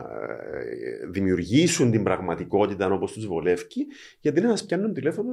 [0.53, 3.65] ε, δημιουργήσουν την πραγματικότητα όπως τους βολεύει,
[4.19, 5.31] γιατί να σας πιάνουν τηλέφωνο,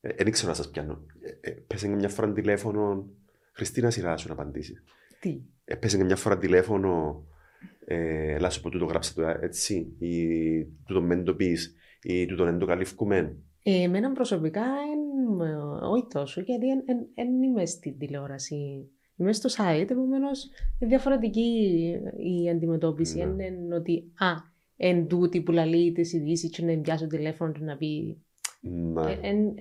[0.00, 1.06] ε, δεν ξέρω να σας πιάνω.
[1.40, 3.08] Ε, πέσε μια φορά τηλέφωνο,
[3.52, 4.74] Χριστίνα σειρά σου να απαντήσει.
[5.20, 5.40] Τι;
[5.78, 7.24] Πέσε μια φορά τηλέφωνο,
[7.84, 12.58] ε, σου πω τούτο γράψε το έτσι, ή τούτο μεν το πεις, ή τούτο δεν
[12.58, 13.36] το καλύφκουμε.
[13.70, 14.64] Εμένα προσωπικά
[15.92, 16.66] όχι τόσο, γιατί
[17.14, 21.40] δεν είμαι στην τηλεόραση Είμαι στο site, επομένως είναι διαφορετική
[22.16, 23.18] η αντιμετώπιση.
[23.18, 23.44] Δεν ναι.
[23.44, 24.26] είναι ότι α,
[24.76, 28.20] εν τούτη που λαλεί τις ειδήσεις και να πιάσω τηλέφωνο του να πει.
[28.94, 29.52] Δεν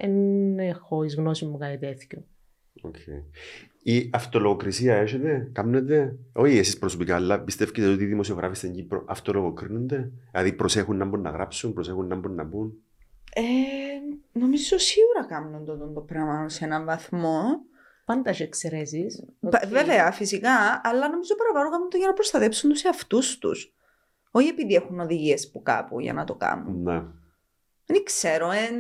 [0.54, 0.68] ναι.
[0.68, 2.26] έχω εις γνώση μου κάτι τέτοιο.
[2.82, 3.24] Okay.
[3.84, 10.12] Η αυτολογοκρισία έχετε, κάνετε, όχι εσείς προσωπικά, αλλά πιστεύετε ότι οι δημοσιογράφοι στην Κύπρο αυτολογοκρίνονται,
[10.32, 12.74] δηλαδή προσέχουν να μπορούν να γράψουν, προσέχουν να μπορούν να μπουν.
[13.34, 13.42] Ε,
[14.40, 17.44] νομίζω σίγουρα κάνουν το, το, το πράγμα σε έναν βαθμό.
[18.06, 19.26] Πάντα έχει εξαιρέσεις.
[19.42, 19.68] Okay.
[19.68, 23.74] Βέβαια, φυσικά, αλλά νομίζω παραπάνω κάνουν το για να προστατέψουν τους εαυτούς τους.
[24.32, 26.82] Όχι επειδή έχουν οδηγίες που κάπου για να το κάνουν.
[26.82, 27.04] Ναι.
[27.86, 28.52] Δεν ξέρω.
[28.52, 28.76] Εν...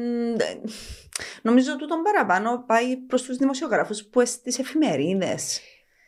[1.42, 5.62] Νομίζω ότι τον παραπάνω πάει προς τους δημοσιογράφους που στις εφημερίδες.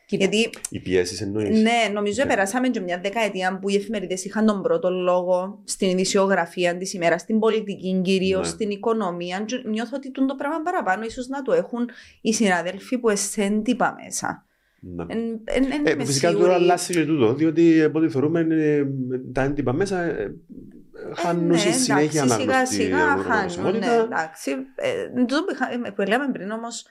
[0.09, 0.49] Γιατί...
[0.69, 1.61] Οι πιέσεις εννοείς.
[1.61, 2.35] Ναι, νομίζω ότι ναι.
[2.35, 7.21] περάσαμε και μια δεκαετία που οι εφημερίδες είχαν τον πρώτο λόγο στην ειδησιογραφία της ημέρας,
[7.21, 8.53] στην πολιτική κυρίως, ναι.
[8.53, 9.45] στην οικονομία.
[9.65, 11.89] Νιώθω ότι το πράγμα παραπάνω ίσως να το έχουν
[12.21, 14.45] οι συναδέλφοι που εσέντυπα μέσα.
[14.79, 15.05] Ναι.
[15.07, 18.83] Εν, εν, εν, ε, φυσικά τώρα αλλάζει και τούτο, διότι από ό,τι θεωρούμε ε,
[19.33, 20.35] τα έντυπα μέσα ε,
[21.15, 23.77] χάνουν ναι, συνέχεια να Σιγά σιγά χάνουν.
[23.77, 24.51] Ναι, εντάξει.
[24.75, 26.85] Ε, που λέμε πριν όμως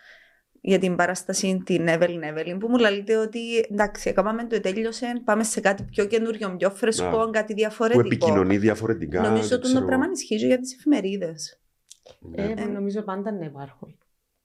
[0.66, 3.38] για την παράσταση την Evelyn Evelyn που μου λέτε ότι
[3.70, 8.00] εντάξει, έκαναμε το τέλειωσε, πάμε σε κάτι πιο καινούριο, πιο φρεσκό, κάτι διαφορετικό.
[8.02, 9.20] Που επικοινωνεί διαφορετικά.
[9.20, 11.61] Νομίζω ότι το πράγμα ισχύει για τις εφημερίδες.
[12.35, 12.64] Ε, Ε.
[12.64, 13.98] νομίζω πάντα να υπάρχουν.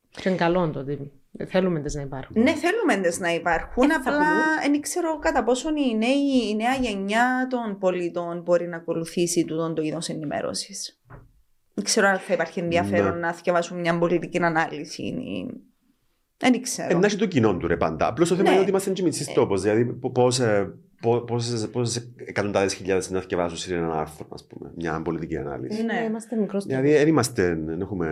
[0.10, 1.12] Και είναι καλό το ότι
[1.47, 2.41] θέλουμε τις να υπάρχουν.
[2.41, 4.71] Ναι, θέλουμε τις να υπάρχουν, Ε, θα απλά πουλούν.
[4.71, 9.75] δεν ξέρω κατά πόσον η, νέη, η νέα γενιά των πολιτών μπορεί να ακολουθήσει τούτον
[9.75, 11.01] το είδος ενημέρωσης.
[11.73, 13.19] Δεν ξέρω αν θα υπάρχει ενδιαφέρον Ναι.
[13.19, 15.15] να διαβάσουν μια πολιτική ανάλυση.
[16.47, 16.97] Ή- Δεν ξέρω.
[16.97, 18.08] Ε, να έχει το κοινό του ρε πάντα.
[18.08, 18.51] Απλώς το θέμα Ναι.
[18.54, 19.58] είναι ότι είμαστε και μισή τόπο.
[19.58, 25.84] Δηλαδή, πόσε εκατοντάδες χιλιάδες να διαβάσουν σε ένα άρθρο, ας πούμε, μια πολιτική ανάλυση.
[25.84, 25.93] Ναι.
[25.93, 28.08] Ναι, είμαστε μικρός Δηλαδή, δεν είμαστε, δεν έχουμε.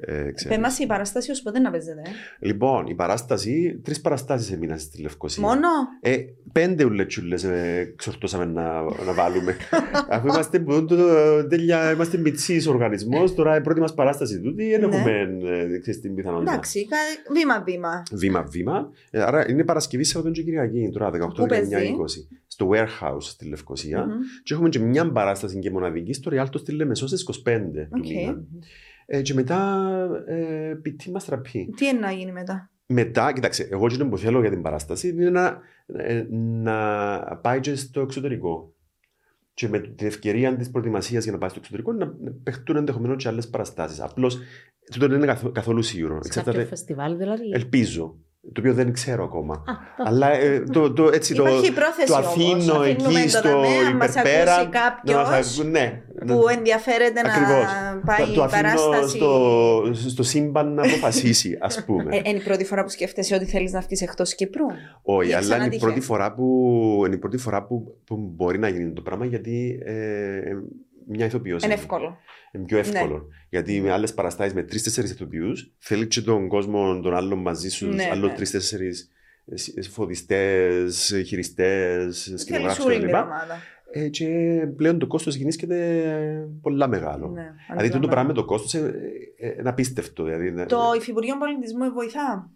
[0.00, 0.58] Ε, Πε ξέρεις.
[0.58, 2.00] μας η παράσταση ως πότε να παίζετε.
[2.40, 5.42] ε; Λοιπόν, η παράσταση, τρεις παραστάσεις έμειναν στη Λευκοσία.
[5.42, 5.68] Μόνο;
[6.00, 6.16] Ε,
[6.52, 9.56] πέντε ουλετσούλε ε, ξορτώσαμε να, να βάλουμε.
[10.10, 10.96] Αφού είμαστε, που το,
[11.46, 14.96] τέλεια, είμαστε μητσή οργανισμός, τώρα η πρώτη μας παράσταση τούτη δεν Ναι.
[14.96, 15.10] έχουμε
[15.72, 16.50] ε, ξέρεις, την πιθανότητα.
[16.52, 18.02] Εντάξει, κα- βήμα-βήμα.
[18.12, 18.90] Βήμα-βήμα.
[19.10, 21.48] Ε, άρα είναι Παρασκευή, Σαββατόν και Κυριακή, τώρα 18, Πού 19, 20.
[21.98, 24.04] παίζει; Στο warehouse στη Λευκοσία.
[24.06, 24.12] Μμμ.
[24.42, 28.06] Και έχουμε και μια παράσταση και μοναδική στο Ριάλτο στη Λεμεσό στις 25 του Οκ.
[28.06, 28.42] μήνα.
[29.10, 29.88] Ε, και μετά
[30.26, 34.40] ε, πιτή μας τραπεί; Τι είναι να γίνει μετά; Μετά, κοιτάξτε, εγώ και που θέλω
[34.40, 36.26] για την παράσταση είναι να, ε,
[36.62, 36.76] να
[37.42, 38.72] πάει και στο εξωτερικό.
[39.54, 43.22] Και με την ευκαιρία της προετοιμασίας για να πάει στο εξωτερικό να να παιχτούν ενδεχομένως
[43.22, 44.00] και άλλες παραστάσεις.
[44.00, 44.38] Απλώς
[44.92, 46.14] τούτο δεν είναι καθ- καθόλου σίγουρο.
[46.14, 48.16] Σε Εξαρτάται- κάποιο φεστιβάλ δηλαδή; Ελπίζω.
[48.52, 49.54] Το οποίο δεν ξέρω ακόμα.
[49.54, 49.62] Α,
[49.96, 52.26] το- Αλλά ε, το, το, έτσι, το, Υπάρχει πρόθεση το όμως.
[52.26, 54.54] αφήνω Αφήνουμε εκεί το στο δαμέ, αν μας υπερπέρα.
[54.54, 54.68] ακούσει
[55.04, 57.48] να μας κάποιος ακού- ναι, που ενδιαφέρεται Ακριβώς.
[57.48, 59.16] να πάει το, το η αφήνω παράσταση.
[59.16, 62.16] στο, στο σύμπαν να αποφασίσει, ας πούμε.
[62.16, 64.66] Ε, είναι η πρώτη φορά που σκέφτεσαι ότι θέλεις να βγεις εκτός Κύπρου;
[65.02, 65.84] Όχι, ή αλλά είναι η ξανατύχε.
[65.84, 69.78] πρώτη φορά, που, είναι η πρώτη φορά που, που μπορεί να γίνει το πράγμα γιατί
[69.84, 70.40] ε,
[71.08, 71.82] μια ηθοποιός Είναι είναι.
[71.82, 72.16] εύκολο.
[72.52, 73.26] Είναι πιο εύκολο.
[73.48, 77.88] Γιατί με άλλες παραστάσεις με τρει-τέσσερι ηθοποιούς θέλει και τον κόσμο των άλλων μαζί σου,
[77.88, 78.36] Ναι, άλλων ναι.
[78.36, 78.90] τρει-τέσσερι
[79.90, 83.14] φωτιστές, χειριστές, Θέλεις σκηνογράφους όλη την κλπ.
[83.94, 84.06] Ομάδα.
[84.06, 84.26] Ε, και
[84.76, 87.26] πλέον το κόστος γεννήσκεται πολλά μεγάλο.
[87.28, 88.06] Ναι, Δηλαδή το αντιλαμβάνομαι.
[88.12, 88.92] πράγμα με το κόστος είναι,
[89.38, 90.24] ε, είναι απίστευτο.
[90.24, 92.50] Δηλαδή, είναι- Το Υφυπουργείο Πολιτισμού βοηθά.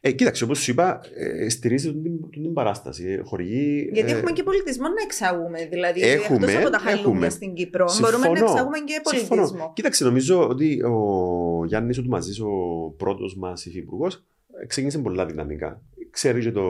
[0.00, 3.04] ε, κοίταξε, όπως σου είπα, ε, στηρίζει την, την, την παράσταση.
[3.08, 3.90] Ε, Χορηγεί.
[3.92, 5.66] Γιατί ε, έχουμε και πολιτισμό να εξάγουμε.
[5.70, 6.90] Δηλαδή, Έχουμε, εκτός από τα έχουμε.
[6.90, 8.50] χαλούμια στην Κύπρο, μπορούμε να Συμφωνώ.
[8.52, 9.40] εξάγουμε και Συμφωνώ.
[9.42, 9.72] πολιτισμό.
[9.74, 14.24] Κοίταξε, νομίζω ότι ο Γιάννης ο Μαζή, ο πρώτος μας υφυπουργός,
[14.66, 15.82] ξεκίνησε πολλά δυναμικά.
[16.18, 16.62] Ξέρει και το,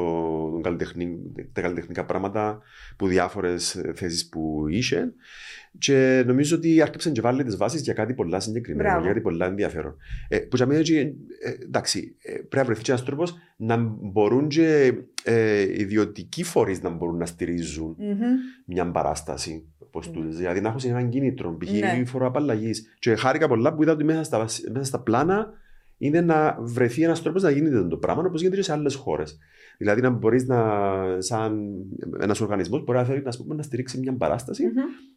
[0.51, 1.19] τον καλλιτεχνή-
[1.53, 2.61] τα καλλιτεχνικά πράγματα
[2.97, 5.13] που διάφορες θέσεις που είχε.
[5.79, 9.03] Και νομίζω ότι άρχισε και βάλει τις βάσεις για κάτι πολλά συγκεκριμένο, Μπράβο.
[9.05, 9.97] για κάτι πολλά ενδιαφέρον.
[10.29, 14.49] Ε, που για μένα έτσι, ε, εντάξει, ε, πρέπει να βρεθεί ένας τρόπος να μπορούν
[14.49, 18.19] και ε, ιδιωτικοί φορείς να μπορούν να στηρίζουν Μμμ.
[18.65, 19.65] μια παράσταση.
[19.79, 20.13] Όπως Ναι.
[20.13, 20.37] τούτες.
[20.37, 21.71] Δηλαδή να έχω έναν κίνητρο, π.χ.
[21.71, 21.99] Ναι.
[22.01, 22.97] η φοροαπαλλαγής.
[22.99, 24.39] Και χάρηκα πολλά που είδα ότι μέσα στα,
[24.73, 25.53] μέσα στα πλάνα
[25.99, 29.39] είναι να βρεθεί ένας τρόπος να γίνεται το πράγμα όπως γίνεται και σε άλλες χώρες.
[29.79, 30.61] Δηλαδή να μπορείς να,
[31.19, 31.69] σαν
[32.21, 34.73] ένας οργανισμός, μπορεί να θέλει να, πούμε, να στηρίξει μια παράσταση, Μμμ.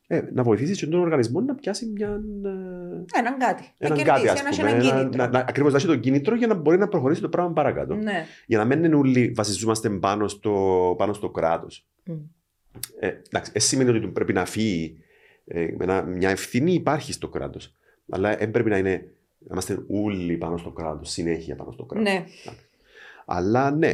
[0.07, 2.07] ε, να βοηθήσεις και τον οργανισμό να πιάσει μια.
[2.43, 3.63] ε, Έναν κάτι.
[3.77, 4.69] Να Έναν κερδίσει, κάτι, να ας έχει πούμε.
[4.69, 5.23] έναν Ένα- κίνητρο.
[5.23, 7.95] να, να, ακριβώς να έχει το κίνητρο για να μπορεί να προχωρήσει το πράγμα παρακάτω.
[7.95, 8.25] Ναι.
[8.45, 11.87] Για να μην είναι όλοι βασιζόμαστε πάνω στο, πάνω στο κράτος.
[12.05, 12.13] Μμ.
[12.99, 14.97] Ε, εντάξει, δεν σημαίνει ότι πρέπει να φύγει.
[15.45, 17.75] Ε, ένα- μια ευθύνη υπάρχει στο κράτος.
[18.09, 19.11] Αλλά δεν πρέπει να είναι.
[19.43, 22.09] Να είμαστε όλοι πάνω στο κράτος, συνέχεια πάνω στο κράτος.
[22.11, 22.25] Ναι.
[23.25, 23.93] Αλλά ναι,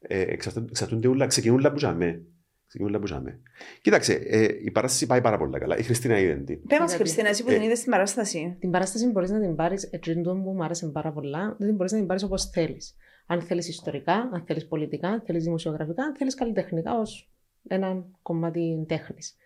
[0.00, 2.22] ε, εξαρτώ- εξαρτούνται όλα, ξεκινούν όλα που ζαμε.
[2.66, 3.40] Ξεκινούν όλα που ζαμε.
[3.82, 5.76] Κοίταξε, ε, η παράσταση πάει πάρα πολύ καλά.
[5.78, 6.44] Η Χριστίνα είδε την.
[6.66, 8.56] Πες μας Γιατί- Χριστίνα, εσύ που Ε, την είδες στην παράσταση.
[8.60, 11.74] Την παράσταση μπορείς να την πάρεις, έτσι είναι το που μου άρεσε πάρα πολλά, δεν
[11.74, 12.96] μπορείς να την πάρεις όπως θέλεις.
[13.26, 17.30] Αν θέλεις ιστορικά, αν θέλεις πολιτικά, αν θέλεις δημοσιογραφικά, αν θέλεις καλλιτεχνικά ως
[17.68, 19.36] ένα κομμάτι τέχνης.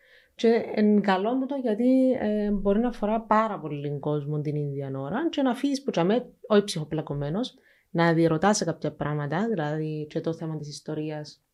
[0.42, 4.90] Και είναι καλό μου το γιατί ε, μπορεί να αφορά πάρα πολύ κόσμο την ίδια
[4.94, 7.54] ώρα και να αφήσει που τσαμέ, όχι ψυχοπλακωμένος,
[7.90, 11.44] να διερωτάς σε κάποια πράγματα, δηλαδή και το θέμα της ιστορίας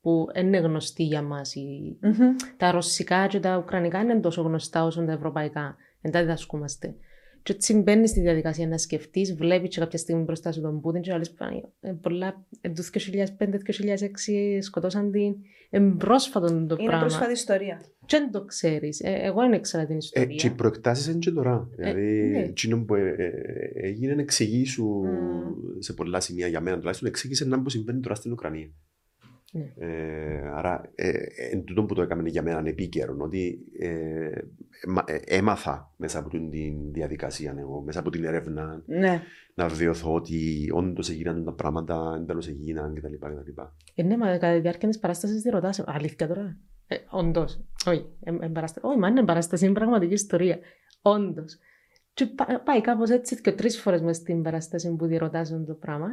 [0.00, 1.54] που είναι γνωστή για μας.
[2.00, 2.34] Μμμ.
[2.56, 5.76] Τα ρωσικά και τα ουκρανικά είναι τόσο γνωστά όσο τα ευρωπαϊκά.
[6.00, 6.94] Δεν τα διδασκούμαστε.
[7.48, 11.02] Και έτσι μπαίνεις στη διαδικασία να σκεφτείς, βλέπεις και κάποια στιγμή μπροστά σου τον Πούτιν
[11.02, 11.34] και λες
[11.80, 12.46] «Ε, πολλά.
[12.60, 15.34] ε, Το 2005-2006 σκοτώσαν την.
[15.70, 16.98] Εμπρόσφατο το Είναι πράγμα.
[16.98, 17.80] πρόσφατη ιστορία.
[18.06, 19.00] Και δεν το ξέρεις.
[19.04, 20.34] εγώ δεν ήξερα την Ε, ιστορία.
[20.34, 21.68] και οι προεκτάσεις είναι και τώρα.
[21.76, 22.38] δηλαδή, ναι.
[22.38, 25.78] εκείνο που ε, ε, έγινε να εξηγήσου Μμ.
[25.78, 28.68] σε πολλά σημεία για μένα τουλάχιστον, εξήγησε να που συμβαίνει τώρα στην Ουκρανία.
[29.52, 29.72] Ναι.
[29.86, 31.14] Ε, άρα, ε, ε,
[31.52, 34.30] εν τούτο που το έκαμε για μένα επίκαιρο, ότι ε,
[34.88, 39.22] μα- ε, έμαθα μέσα από την την διαδικασία, εγώ, μέσα από την έρευνα, Ναι.
[39.54, 43.14] να βεβαιωθώ ότι όντως έγιναν τα πράγματα, εντελώ έγιναν κτλ.
[43.14, 43.60] κτλ.
[43.94, 45.82] Ε, ναι, μα κατά τη διάρκεια της παράστασης τη ρωτάς.
[45.86, 46.56] Αλήθεια τώρα;
[46.86, 47.60] Ε, Όντως.
[47.86, 50.58] Όχι, ε, ε, παράστα- όχι, μα είναι παράσταση, είναι πραγματική ιστορία.
[51.02, 51.58] Όντως.
[52.14, 56.06] Και πά- πάει κάπως έτσι και τρεις φορές μες στην παράσταση που διερωτάζουν το πράγμα.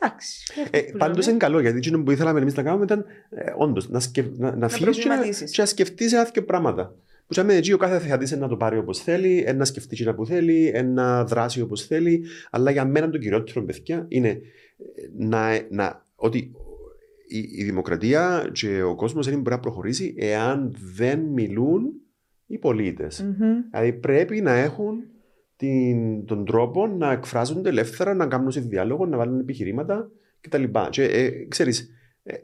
[0.00, 0.52] Εντάξει.
[0.70, 1.30] Ε, που Πάντως λέμε.
[1.30, 4.56] είναι καλό, γιατί εκείνο που ήθελαμε εμείς να κάνουμε ήταν ε, όντως να, σκεφ, να,
[4.56, 5.50] να, φύγεις και να, προβληματίσεις.
[5.50, 6.94] και να σκεφτείς ένα δύο πράγματα.
[7.26, 10.26] Που σαν εκεί ο κάθε θεατής να το πάρει όπως θέλει, ένα σκεφτεί εκείνα που
[10.26, 12.24] θέλει, ένα δράσει όπως θέλει.
[12.50, 14.40] Αλλά για μένα το κυριότερο, παιδιά, είναι ε,
[15.16, 16.38] να, να, ότι
[17.28, 21.92] η, η δημοκρατία και ο κόσμος δεν μπορεί να προχωρήσει εάν δεν μιλούν
[22.46, 23.24] οι πολίτες.
[23.70, 25.04] Δηλαδή πρέπει να έχουν
[25.58, 30.64] την, τον τρόπο να εκφράζονται ελεύθερα, να κάνουν σε διάλογο, να βάλουν επιχειρήματα κτλ.
[30.90, 31.92] Και ε, ξέρεις,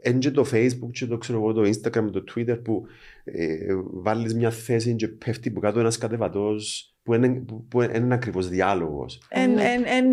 [0.01, 2.85] Εν και το facebook και το, ξέρω, το instagram, το twitter που
[3.23, 3.57] ε,
[3.91, 8.49] βάλεις μια θέση και πέφτει που κάτω ένας κατεβατός που είναι, που, που είναι ακριβώς
[8.49, 9.21] διάλογος.
[9.29, 10.05] Εν, εν, εν,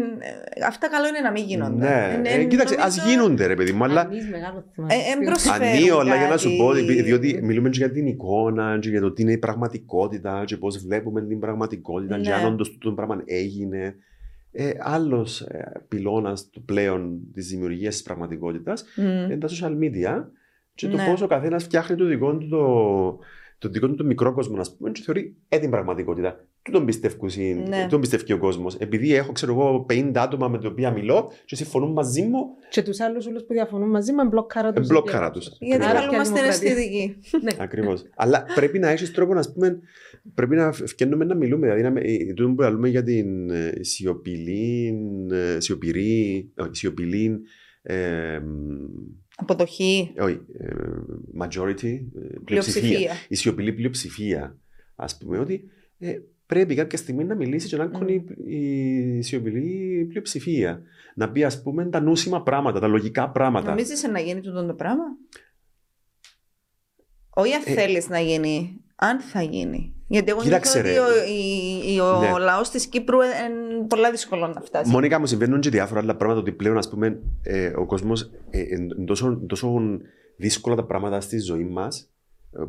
[0.66, 1.76] αυτά καλό είναι να μην γίνονται.
[1.88, 4.88] Ναι, Εν- ε, εν- κοίταξε, νομίζω- ας γίνονται ρε παιδί μου, αλλά Εμείς μεγάλο θέμα.
[4.90, 7.02] Ε, εν προσφέρουν Ανίο, αλλά για να σου πω, κάτι.
[7.02, 10.78] διότι μιλούμε και για την εικόνα, και για το τι είναι η πραγματικότητα, και πώς
[10.78, 12.34] βλέπουμε την πραγματικότητα, και Ναι.
[12.34, 13.94] αν όντως το πράγμα έγινε.
[14.52, 15.46] Ε, Άλλος
[15.88, 19.02] πυλώνας του πλέον της δημιουργίας της πραγματικότητας Μμ.
[19.04, 20.24] είναι τα social media
[20.74, 21.04] και το Ναι.
[21.14, 23.18] πώ ο καθένας φτιάχνει το δικό του το,
[23.58, 26.44] το δικό του το μικρό κόσμο, ας πούμε, και θεωρεί ε, την πραγματικότητα.
[26.64, 27.86] Του τον πιστεύει, Ναι.
[27.90, 31.56] τον πιστεύει ο κόσμος; Επειδή έχω, ξέρω εγώ, 50 άτομα με τα οποία μιλώ και
[31.56, 32.38] συμφωνούν μαζί μου,
[32.70, 34.86] Και τους άλλους όλους που διαφωνούν μαζί με μπλοκάρα τους.
[34.86, 35.56] μπλοκάρα τους.
[35.60, 37.16] Γιατί Άρα καλούμαστε πια αισθητικοί.
[37.58, 38.02] Ακριβώς.
[38.16, 39.78] Αλλά πρέπει να έχεις τρόπο να πούμε.
[40.34, 41.66] Πρέπει να φτιάχνουμε να μιλούμε.
[41.66, 44.94] Δηλαδή, να, με- ε, τούτο που λέμε για την ε, σιωπηλή.
[45.32, 46.50] ε, σιωπηρή.
[46.58, 47.40] όχι, σιωπηλή.
[47.82, 48.50] ε, μ,
[49.36, 50.66] Αποδοχή, όχι, ε,
[51.40, 51.84] majority.
[51.84, 52.44] ε, πλειοψηφία.
[52.44, 53.12] πλειοψηφία.
[53.28, 54.56] Η σιωπηλή πλειοψηφία.
[54.96, 55.64] Α πούμε ότι
[55.98, 56.12] ε,
[56.52, 60.82] πρέπει κάποια στιγμή να μιλήσει και να κάνει η σιωπηλή πλειοψηφία.
[61.14, 63.68] Να πει, ας πούμε, τα νούσιμα πράγματα, τα λογικά πράγματα.
[63.68, 65.04] Νομίζεις να γίνει τούτο το πράγμα;
[67.30, 69.94] Όχι αν Ε, θέλεις να γίνει, αν θα γίνει.
[70.06, 71.20] Γιατί εγώ Κοίταξε, νιώθω ότι ρε.
[71.20, 72.38] ο, η- η- ο Ναι.
[72.44, 74.90] λαός της Κύπρου είναι πολλά δύσκολο να φτάσει.
[74.90, 78.60] Μόνικα μου συμβαίνουν και διάφορα άλλα πράγματα ότι πλέον ας πούμε ε, ο κόσμος ε,
[78.60, 79.80] είναι τόσο, τόσο
[80.36, 82.11] δύσκολα τα πράγματα στη ζωή μας ε,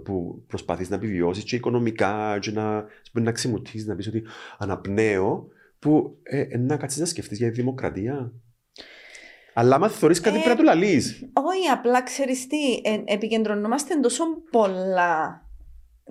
[0.04, 4.24] που προσπαθείς να επιβιώσεις και οικονομικά και να, ας πούμε, να ξεμουτήσεις, να πεις ότι
[4.58, 5.48] αναπνέω
[5.80, 8.34] που ε, ε, να κάτσεις να σκεφτείς για τη δημοκρατία.
[9.54, 11.30] Αλλά άμα θεωρείς κάτι Ε, πρέπει να το λαλείς.
[11.34, 15.48] Όχι, απλά ξέρεις τι, ε, επικεντρωνόμαστε τόσο πολλά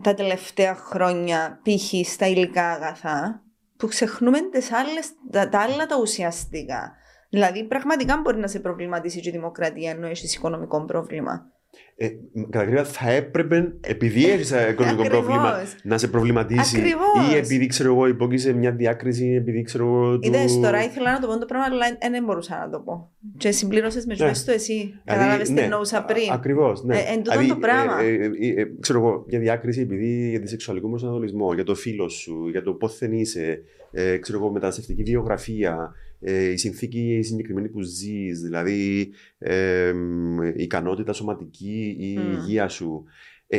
[0.03, 2.11] τα τελευταία χρόνια π.χ.
[2.11, 3.43] στα υλικά αγαθά
[3.77, 6.93] που ξεχνούμε τις άλλες, τα, τα άλλα τα ουσιαστικά.
[7.31, 11.51] Δηλαδή, πραγματικά μπορεί να σε προβληματίσει και η δημοκρατία ενώ έχεις οικονομικό πρόβλημα.
[11.97, 12.09] Ε,
[12.51, 15.25] κατά γρήγορα θα έπρεπε, επειδή έχεις ένα οικονομικό Ακριβώς.
[15.25, 16.77] πρόβλημα, να σε προβληματίσει.
[16.79, 17.33] Ακριβώς.
[17.33, 20.19] Ή επειδή ξέρω εγώ, υπόκεισε μια διάκριση, επειδή ξέρω εγώ.
[20.19, 23.11] του- Είδες, τώρα ήθελα να το πω το πράγμα, αλλά δεν μπορούσα να το πω.
[23.37, 24.25] Και συμπλήρωσες με Ναι.
[24.25, 24.33] ναι.
[24.47, 25.01] το εσύ.
[25.05, 26.31] Κατάλαβες τι εννοούσα πριν.
[26.33, 26.85] Ακριβώς.
[26.85, 26.97] Ναι.
[26.97, 28.01] Ε, εν τούτον το πράγμα.
[28.01, 31.75] Ε, ε, ε, ε, ξέρω εγώ, για διάκριση επειδή για τη σεξουαλικό προσανατολισμό, για το
[31.75, 35.93] φίλο σου, για το πόθεν είσαι, ε, ξέρω εγώ, μεταναστευτική βιογραφία,
[36.23, 42.19] ε, η συνθήκη η συγκεκριμένη που ζεις, δηλαδή ε, μ, η ικανότητα σωματική ή η
[42.19, 42.33] Μμ.
[42.33, 43.05] υγεία σου.
[43.47, 43.59] Ε,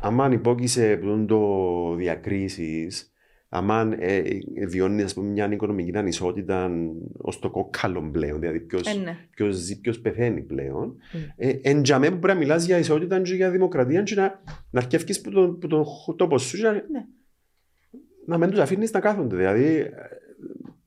[0.00, 3.12] άμα υπόκεισε που το διακρίσεις,
[3.48, 4.16] άμα ε,
[4.54, 6.70] ε, βιώνεις ας πούμε, μια οικονομική ανισότητα
[7.16, 9.16] ως το κόκκαλο πλέον, δηλαδή ποιος, Ε, ναι.
[9.30, 10.96] ποιος ζει, ποιος πεθαίνει πλέον.
[11.12, 11.16] Mm.
[11.36, 14.80] Ε, εν τζαμέ που πρέπει να μιλάς για ισότητα και για δημοκρατία και να, να
[14.80, 15.84] αρκεύκεις που τον, που τον
[16.16, 17.04] τόπος σου και να, Ναι.
[18.26, 19.36] να μην τους αφήνεις να κάθονται.
[19.36, 19.90] Δηλαδή ε,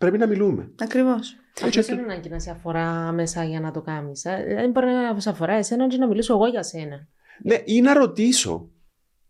[0.06, 0.72] πρέπει να μιλούμε.
[0.82, 1.36] Ακριβώς.
[1.62, 4.26] Έτσι, Αυτό δεν είναι ανάγκη να σε αφορά μέσα για να το κάνεις.
[4.26, 7.08] Ε, Δεν μπορεί να σε αφορά εσένα και να μιλήσω εγώ για σένα.
[7.44, 8.70] Ναι, ή να ρωτήσω.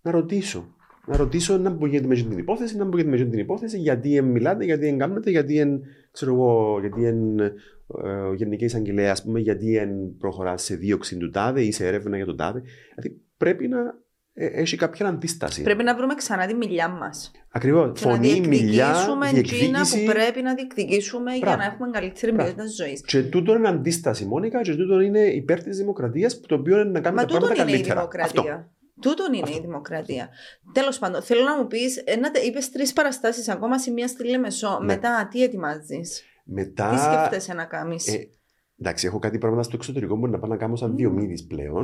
[0.02, 0.76] Να ρωτήσω.
[1.08, 4.18] Να ρωτήσω να μου γίνεται με την υπόθεση, να μου γίνεται με την υπόθεση, γιατί
[4.18, 7.54] εν μιλάτε, γιατί εν κάνετε, γιατί εν, ξέρω εγώ, γιατί εν ε,
[8.30, 12.16] ο Γενικής Εισαγγελέα, ας πούμε, γιατί εν προχωράς σε δίωξη του τάδε ή σε έρευνα
[12.16, 12.62] για τον τάδε.
[12.96, 14.05] Δηλαδή πρέπει να ε,
[14.38, 15.62] έχει κάποια αντίσταση.
[15.62, 17.32] Πρέπει να βρούμε ξανά τη μιλιά μας.
[17.52, 18.00] Ακριβώς.
[18.00, 20.04] Και να Φωνή, μιλιά, διεκδικήσουμε εκείνα που διεκδίκηση.
[20.06, 21.58] πρέπει να διεκδικήσουμε για Μπράβο.
[21.58, 22.54] να έχουμε καλύτερη Μπράβο.
[22.54, 23.02] ποιότητα ζωής.
[23.06, 26.90] Και τούτο είναι αντίσταση, Μόνικα, και τούτο είναι υπέρ της δημοκρατίας, που το οποίο είναι
[26.90, 28.00] να κάνει Μα τα τούτον πράγματα είναι η καλύτερα.
[28.00, 28.54] δημοκρατία.
[28.56, 28.70] Αυτό.
[29.02, 29.58] Τούτον είναι Αυτό.
[29.58, 30.30] η δημοκρατία.
[30.74, 32.04] Τέλος πάντων, θέλω να μου πεις,
[32.48, 34.78] είπες τρεις παραστάσεις ακόμα σε μία στη Λεμεσό.
[34.80, 34.86] Ναι.
[34.94, 36.90] Μετά, τι ετοιμάζεις, Μετά.
[36.90, 38.28] τι σκέφτεσαι να κάνεις; ε,
[38.80, 40.96] εντάξει, έχω κάτι πράγματα στο εξωτερικό που μπορεί να πάω να κάνω σαν Μμμ.
[40.96, 41.82] Διομήδη πλέον.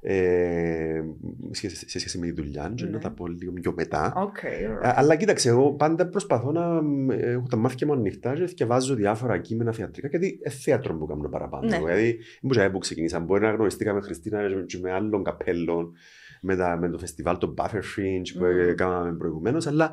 [0.00, 1.02] Ε,
[1.50, 2.90] σε, σε σχέση με τη δουλειά, και Ναι.
[2.90, 4.12] να τα πω λίγο πιο μετά.
[4.16, 4.44] Οκ,
[4.86, 8.44] Α, Αλλά κοίταξε, εγώ πάντα προσπαθώ να μ, ε, έχω τα μάτια μου ανοιχτά και
[8.44, 11.68] διαβάζω διάφορα κείμενα θεατρικά, γιατί ε, θέατρο που κάνω παραπάνω.
[11.68, 11.76] Ναι.
[11.76, 13.20] Δηλαδή, δεν που ξεκινήσα.
[13.20, 15.92] Μπορεί να γνωριστήκαμε με Χριστίνα και με άλλων καπέλων,
[16.40, 18.70] με, τα, με το φεστιβάλ το Buffer Fringe που Μμμ.
[18.70, 18.74] mm.
[18.74, 19.92] κάναμε προηγουμένως, αλλά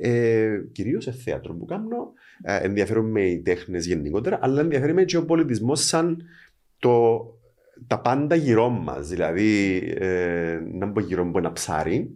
[0.00, 2.12] ε, κυρίως σε θέατρο που κάνω.
[2.42, 6.22] Ε, ενδιαφέρομαι οι τέχνες γενικότερα, αλλά ενδιαφέρομαι και ο πολιτισμός σαν
[6.78, 7.24] το,
[7.86, 9.08] τα πάντα γύρω μας.
[9.08, 12.10] Δηλαδή, ε, να μπω γύρω από ένα ψάρι,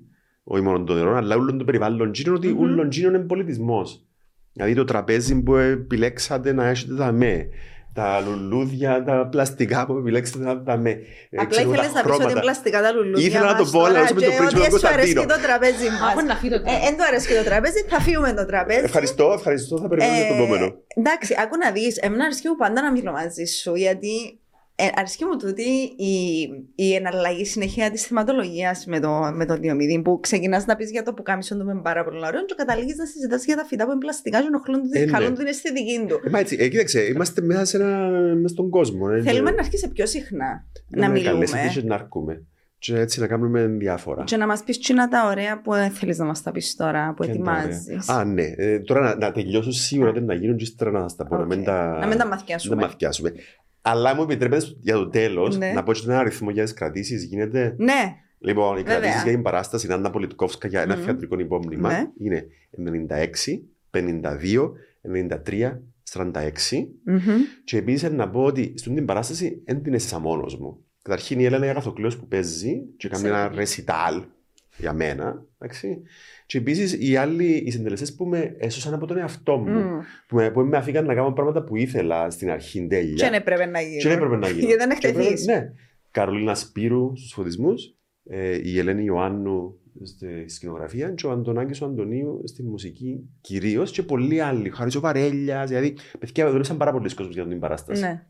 [0.45, 2.61] όχι μόνο το νερό, αλλά όλο το περιβάλλον γύρω, ότι Μμμ.
[2.61, 4.07] όλο γύρω είναι πολιτισμός.
[4.53, 7.49] Δηλαδή το τραπέζι που επιλέξατε να έχετε δαμέ,
[7.97, 10.91] τα λουλούδια, τα πλαστικά που επιλέξετε να τα με.
[10.91, 10.97] ε,
[11.31, 12.31] Απλά ξέρω, τα ήθελες να πεις ότι χρώματα.
[12.31, 14.37] είναι πλαστικά τα λουλούδια Ήθελα να το μας πω, αλλά τώρα όσο με το και
[14.37, 15.35] πρίξιμο ότι του σου αρέσει Κωνσταντίνο.
[15.35, 16.01] το τραπέζι μας.
[16.11, 18.85] Αφού να φύγει το Ε, Εν του αρέσει το τραπέζι, θα φύγουμε το τραπέζι.
[18.91, 19.75] Ευχαριστώ, ευχαριστώ.
[19.83, 20.67] Θα περιμένω το Ε, επόμενο.
[21.01, 24.13] Εντάξει, άκου να δεις, εμένα αρέσκει μου πάντα να μιλώ μαζί σου, γιατί
[24.79, 25.63] ε, αρέσκει μου τούτη
[25.97, 30.91] η, η εναλλαγή συνεχεία της θεματολογίας με το, με το διομηδί που ξεκινάς να πεις
[30.91, 33.65] για το που κάμισον του με πάρα πολύ ωραίο και καταλήγεις να συζητάς για τα
[33.65, 35.11] φυτά που είναι πλαστικά και ενοχλούν Ε, ναι.
[35.11, 36.21] χαλούν την αισθητική του.
[36.27, 39.07] Ε, μα έτσι, ε, κοίταξε, είμαστε μέσα, σε ένα, μέσα στον κόσμο.
[39.13, 41.33] ε, Θέλουμε και- να αρχίσει πιο συχνά να να με μιλούμε.
[41.33, 42.43] καλέσετε και να αρκούμε.
[42.79, 44.25] Και έτσι να κάνουμε διάφορα.
[44.25, 47.25] Και να μας πεις τσίνα τα ωραία που θέλεις να μας τα πεις τώρα, που
[47.25, 47.63] Ποια είναι τα ωραία.
[47.65, 48.09] ετοιμάζεις.
[48.09, 48.43] Α, ναι.
[48.57, 51.37] Ε, τώρα να, να τελειώσω σίγουρα δεν να γίνουν και ύστερα να σας τα πω.
[51.37, 52.75] Να μην τα, Να μην τα μαθιάσουμε.
[52.75, 53.33] να μαθιάσουμε.
[53.89, 55.73] Αλλά μου επιτρέπετε για το τέλος Ναι.
[55.73, 57.25] να πω και ένα αριθμό για τις κρατήσεις.
[57.25, 57.75] Γίνεται.
[57.79, 58.95] Ναι, Λοιπόν, οι Βέβαια.
[58.99, 61.05] κρατήσεις για την παράσταση Άννα Πολιτικόφσκα για ένα Μμμ.
[61.05, 62.11] θεατρικό υπόμνημα Ναι.
[62.19, 64.73] είναι 96, 52,
[65.03, 66.89] 93, 46.
[67.05, 67.19] Μμμ.
[67.65, 70.79] Και επίσης να πω ότι στην την παράσταση δεν την έζησα μόνος μου.
[71.03, 73.57] Καταρχήν η Έλενα Αγαθοκλέο που παίζει και κάνει ένα Ξέρετε.
[73.59, 74.23] ρεσιτάλ
[74.79, 75.45] για μένα.
[75.59, 76.03] Εντάξει.
[76.47, 79.79] Και επίσης οι άλλοι οι συντελεστές που με έσωσαν από τον εαυτό μου.
[79.81, 79.99] Μμ.
[80.29, 83.15] Που, με, που με αφήκαν να κάνω πράγματα που ήθελα στην αρχή τέλεια.
[83.15, 83.97] Και δεν έπρεπε να γίνει.
[84.03, 84.67] Και δεν έπρεπε να γίνει.
[84.67, 85.47] Γιατί δεν Και έπρεπε- εκτεθείς.
[85.47, 85.73] Ναι.
[86.11, 92.41] Καρολίνα Σπύρου στους φωτισμούς, ε, η Ελένη Ιωάννου στη σκηνογραφία και ο Αντωνάκης ο Αντωνίου
[92.45, 94.71] στη μουσική κυρίως και πολλοί άλλοι.
[94.71, 98.01] Χάρη ο Βαρέλιας, δηλαδή παιδιά δούλεψαν πάρα πολλοί κόσμοι για την παράσταση.
[98.03, 98.27] Ναι.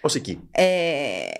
[0.00, 0.48] Ω εκεί.
[0.50, 0.64] Ε,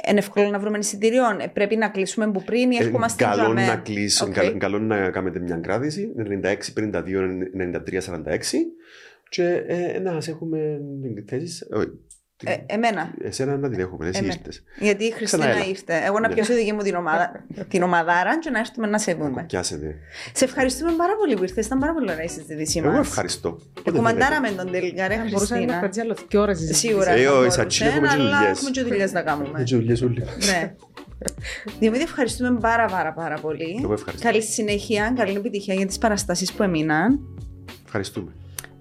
[0.09, 1.23] είναι εύκολο να βρούμε εισιτήριο.
[1.41, 3.67] Ε, πρέπει να κλείσουμε που πριν ή Ε, έχουμε στην καλό τζαμέ.
[3.67, 4.35] να κλείσουν, Οκ.
[4.35, 8.73] καλό, καλό να κάνετε μια κράτηση 96, 52, 93, 46
[9.29, 10.81] και ε, να σας έχουμε
[11.27, 11.67] θέσεις.
[12.45, 13.15] Όχι, την- Ε, εμένα.
[13.23, 14.35] εσένα να την έχουμε, εσύ Εμένα.
[14.39, 14.63] ήρθες.
[14.79, 15.69] Γιατί η Χριστίνα Ξαναέλα.
[15.71, 16.03] ήρθε.
[16.07, 16.35] Εγώ να Ναι.
[16.35, 19.45] πιάσω δική μου την, ομάδα, την ομαδάρα και να έρθουμε να σε δούμε.
[19.45, 19.95] Πιάσετε.
[20.33, 21.67] Σε ευχαριστούμε πάρα πολύ που ήρθες.
[21.67, 23.07] Ήταν πάρα πολύ ωραία η συζήτησή Εγώ μας.
[23.07, 23.59] ευχαριστώ.
[23.83, 25.79] Και κουμαντάραμε τον τελικά, ρε Μπορούσα να Χριστίνα.
[25.79, 26.87] κρατήσει άλλο δύο ώρες συζήτηση.
[26.87, 27.11] Σίγουρα.
[27.11, 28.57] Ε, θα όχι, μπορούσε, σαν τσίνο έχουμε και αλλά δουλειές.
[28.59, 29.61] έχουμε και δουλειές να κάνουμε.
[29.61, 30.23] Έτσι δουλειές όλοι.
[30.47, 30.75] Ναι.
[31.79, 33.81] Δημήτρη, ευχαριστούμε πάρα πάρα πάρα πολύ.
[33.83, 34.29] Εγώ ευχαριστώ.
[34.29, 37.21] Καλή συνέχεια, καλή επιτυχία για τις παραστάσεις που έμειναν.
[37.85, 38.33] Ευχαριστούμε.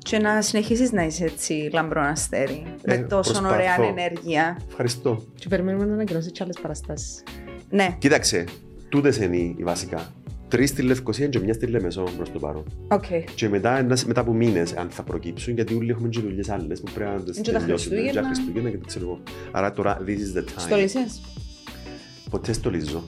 [0.05, 2.63] Και να συνεχίσεις να είσαι έτσι λαμπρό αστέρι.
[2.81, 3.53] Ε, με τόσο προσπαθώ.
[3.55, 4.59] ωραία ενέργεια.
[4.67, 5.25] Ευχαριστώ.
[5.35, 7.23] Και περιμένουμε να ανακοινώσει και άλλες παραστάσεις.
[7.69, 8.43] Ναι, Κοίταξε,
[8.89, 10.13] τούτες είναι οι βασικά.
[10.47, 12.63] Τρεις στη Λευκοσία και μια στη Λεμεσό προς το παρόν.
[12.87, 13.03] οκ.
[13.35, 16.81] Και μετά, ένας- μετά από μήνες, αν θα προκύψουν, γιατί όλοι έχουμε και δουλειές άλλες
[16.81, 17.95] που πρέπει να τις Και τα τελειώσουμε.
[17.95, 18.11] Χριστούγεννα.
[18.11, 19.19] Και τα Χριστούγεννα και το ξέρω εγώ.
[19.51, 20.45] Άρα τώρα, this is the time.
[20.57, 21.21] Στολίσες.
[22.29, 23.03] Ποτέ στολίζω.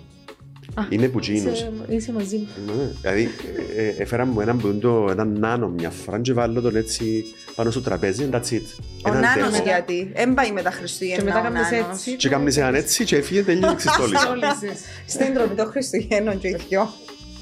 [0.73, 1.59] Α, Είναι που τζίνους.
[1.59, 2.47] Είσαι, είσαι μαζί μου.
[2.65, 3.29] Ναι, Δηλαδή,
[3.77, 6.75] ε, ε, έφερα μου έναν που είναι το, έναν νάνο μια φορά και βάλω τον
[6.75, 7.23] έτσι
[7.55, 8.61] πάνω στο τραπέζι, and that's it.
[9.03, 9.63] Ο Έναν Νάνος τέχο.
[9.63, 10.11] γιατί.
[10.15, 11.87] Δεν πάει με τα Χριστούγεννα Και μετά ο κάνεις Νάνος.
[11.97, 12.15] έτσι.
[12.15, 14.19] Και κάνεις έναν έτσι και έφυγε τελείως ξεστόλισα.
[14.25, 14.79] Στόλισες.
[15.05, 16.89] Στην τροπή των Χριστουγέννων και οι δυο.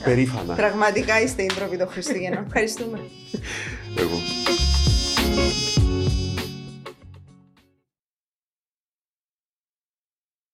[0.04, 0.54] Περήφανα.
[0.54, 2.44] Πραγματικά είστε η τροπή των Χριστουγέννων.
[2.48, 3.00] Ευχαριστούμε.
[3.98, 4.20] Εγώ.